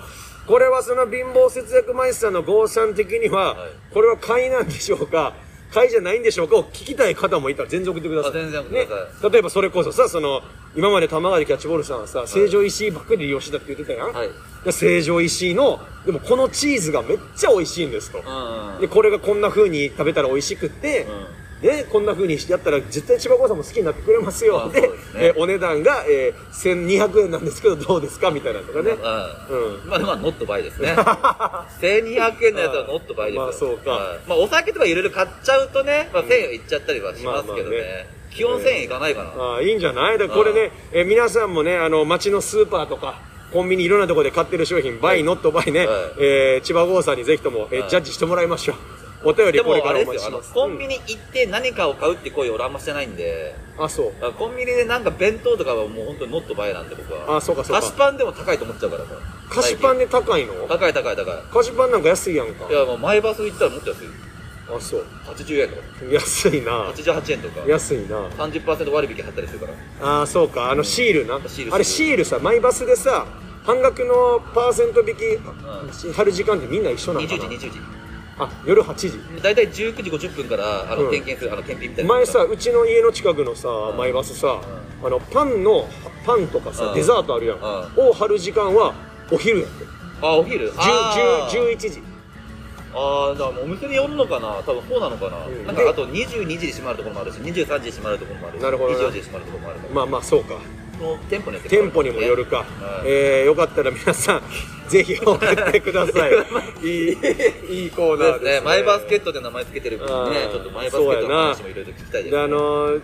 [0.50, 5.34] これはその貧乏節約マイスターの郷さん的には、はいこれは買いなんでしょうか？
[5.72, 6.58] 買いじゃないんでしょうか？
[6.58, 8.32] を聞きたい方もいたら全然送ってください。
[8.32, 10.42] あ全然送ってくださね、例えばそれこそさ、その、
[10.76, 14.12] 今まで玉川でキャッチボールさんはさ、成城石井ばっかり利用してたって言ってたやん。
[14.12, 14.30] はい
[14.66, 18.18] で成城石井の、でもこのチーズがめっちゃ美味しいんですと。
[18.20, 18.82] うん。
[18.82, 21.08] で、これがこんな風に食べたら美味しくって、
[21.62, 24.70] で、こんな風にやったら絶対千葉子さんも好きになってくれますよ。
[24.72, 28.92] でねえーお値段が、えー、1200円なんですけどどうですかみたいなのとかね。
[28.92, 29.74] うん。
[29.74, 29.90] うん。
[29.90, 30.96] まあ、まあ、ノットバイですね。
[31.82, 33.44] 1200円のやつはノットバイですよ。
[33.44, 37.64] まあそうかはいまあ、お酒とかいろいろ買っちゃうとね、まあ、1000円いっちゃったりはしますけどね。
[37.64, 39.30] まあまあね基本1000円いかないかな。
[39.44, 40.18] ああ、いいんじゃない？
[40.20, 43.16] だこれね、えー皆さんもね、あの、街のスーパーとか、
[43.52, 48.76] コンビニいろんなところで買ってる商品、 buy、not buy ね、はいえー千葉郷さんにぜひとも、えーはいジャッジしてもらいましょう。
[49.24, 50.54] お便りでこれも、からお待ちあれですよ、あの、します。
[50.54, 53.84] コンビニ行って何かを買うって声俺あんましてないんで、うん。
[53.86, 54.26] あ、そう。
[54.26, 57.38] あコンビニでなんか弁当とかはもう本当に not buy なんで僕は。
[57.38, 57.82] あそうかそうか。
[57.82, 59.04] 菓子パンでも高いと思っちゃうから。
[59.06, 59.20] もう。
[59.50, 60.54] 菓子パンでで高いの？
[60.68, 61.26] 高い高い高い。
[61.52, 62.70] 菓子パンなんか安いやんか。
[62.70, 64.08] いや、もう前バス行ったらもっと安い。
[64.70, 65.06] あそう。
[65.26, 65.82] 80円とか。
[66.12, 66.92] 安いな。
[66.92, 67.68] 88円とか。
[67.68, 68.30] 安いな。
[68.30, 70.08] 30%割引貼ったりするから。
[70.08, 70.72] ああそうか。
[70.72, 72.24] あのシールな、シールあれシール。
[72.24, 73.26] さマイバスでさ
[73.66, 77.99] 半額のパーセント引き貼る時間ってみんな一緒なのか20な時20時
[78.40, 79.20] あ夜8時。
[79.44, 81.12] 大体19時50分からあの、うん。
[81.12, 82.14] 点検するあの検品みたいな。
[82.16, 83.68] 前さうちの家の近くのさ
[83.98, 84.62] マイバスさ
[85.04, 85.88] あのパンの
[86.26, 86.96] パンとかさうん。
[86.96, 87.58] デザートあるやん。
[87.58, 87.62] う
[88.10, 88.94] を貼る時間は
[89.32, 89.86] お昼やって
[90.22, 90.72] あお昼？
[90.78, 91.50] あー。
[91.50, 92.02] 10 10 11時。
[92.92, 94.48] あーだからお店によるのかな？
[94.64, 95.66] 多分そうなのかな、ん。
[95.68, 100.56] なんかあと22時で閉まるところもあるし23時で閉まるところもあるしなるほどな24時で閉まるところもあるからまあまあそうか。
[100.98, 102.66] その店舗によって店舗にもよるか、
[103.06, 104.42] えー、よかったら皆さん
[104.90, 106.32] ぜひ送ってください。
[106.84, 107.18] いい
[107.70, 108.62] いいコーナーですす、そうでね。
[108.62, 113.02] マイバスケットで名前つけてる分ねちょっとマイバスケットの話もいろいろ聞きたいですであのー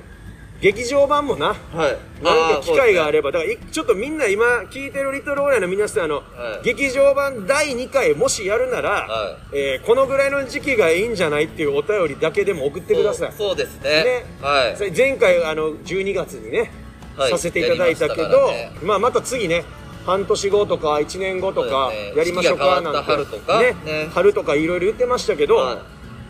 [0.61, 1.47] 劇場版もな。
[1.47, 1.97] はい。
[2.23, 6.65] 何か機会があれれば、だからいちょっとみんな今聞いてるリトルオーヤの皆さんあの、はい。
[6.65, 13.31] 劇場版第2回もしやるなら、はえーこのぐらいの時期がいいんじゃないっていうお便りだけでも送ってください。
[13.33, 14.03] そうそうですね。
[14.03, 14.25] ね。
[14.41, 14.91] はい。
[14.95, 16.71] 前回あの12月にね、
[17.17, 17.31] はい。
[17.31, 18.71] させていただいたけどまね。
[18.81, 19.65] まあまた次ね
[20.05, 22.99] 半年後とか1年後とかやりましょうかなんて。
[22.99, 23.75] 春とかね。
[23.85, 24.09] ね。
[24.13, 25.77] 春とかいろいろ言ってましたけど、はい。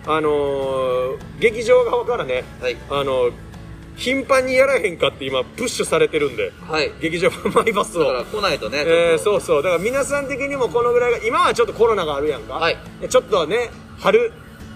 [0.07, 2.77] あのー劇場側からね、はい。
[2.89, 3.31] あの
[3.97, 6.91] 頻繁にやらへんかって今プッシュされてるんではい。
[7.01, 8.01] 劇場版マイバスを。
[8.01, 9.63] だから来ないとねえそうそう。
[9.63, 12.77] だから皆さん的にもこのぐらいが今はちょっとコロナがあるやんか、はい。
[13.01, 13.69] でちょっとね
[13.99, 14.31] 春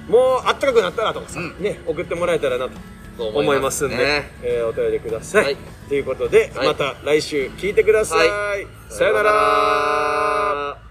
[0.07, 1.55] もうあったかくなったらとかさ、うん。
[1.61, 2.71] ね送ってもらえたらなと
[3.19, 4.31] と思いますんで、ね。
[4.41, 5.57] えー、お便りください、はい、
[5.89, 8.29] ということで、また来週聞いてください、
[8.89, 10.88] さよなら。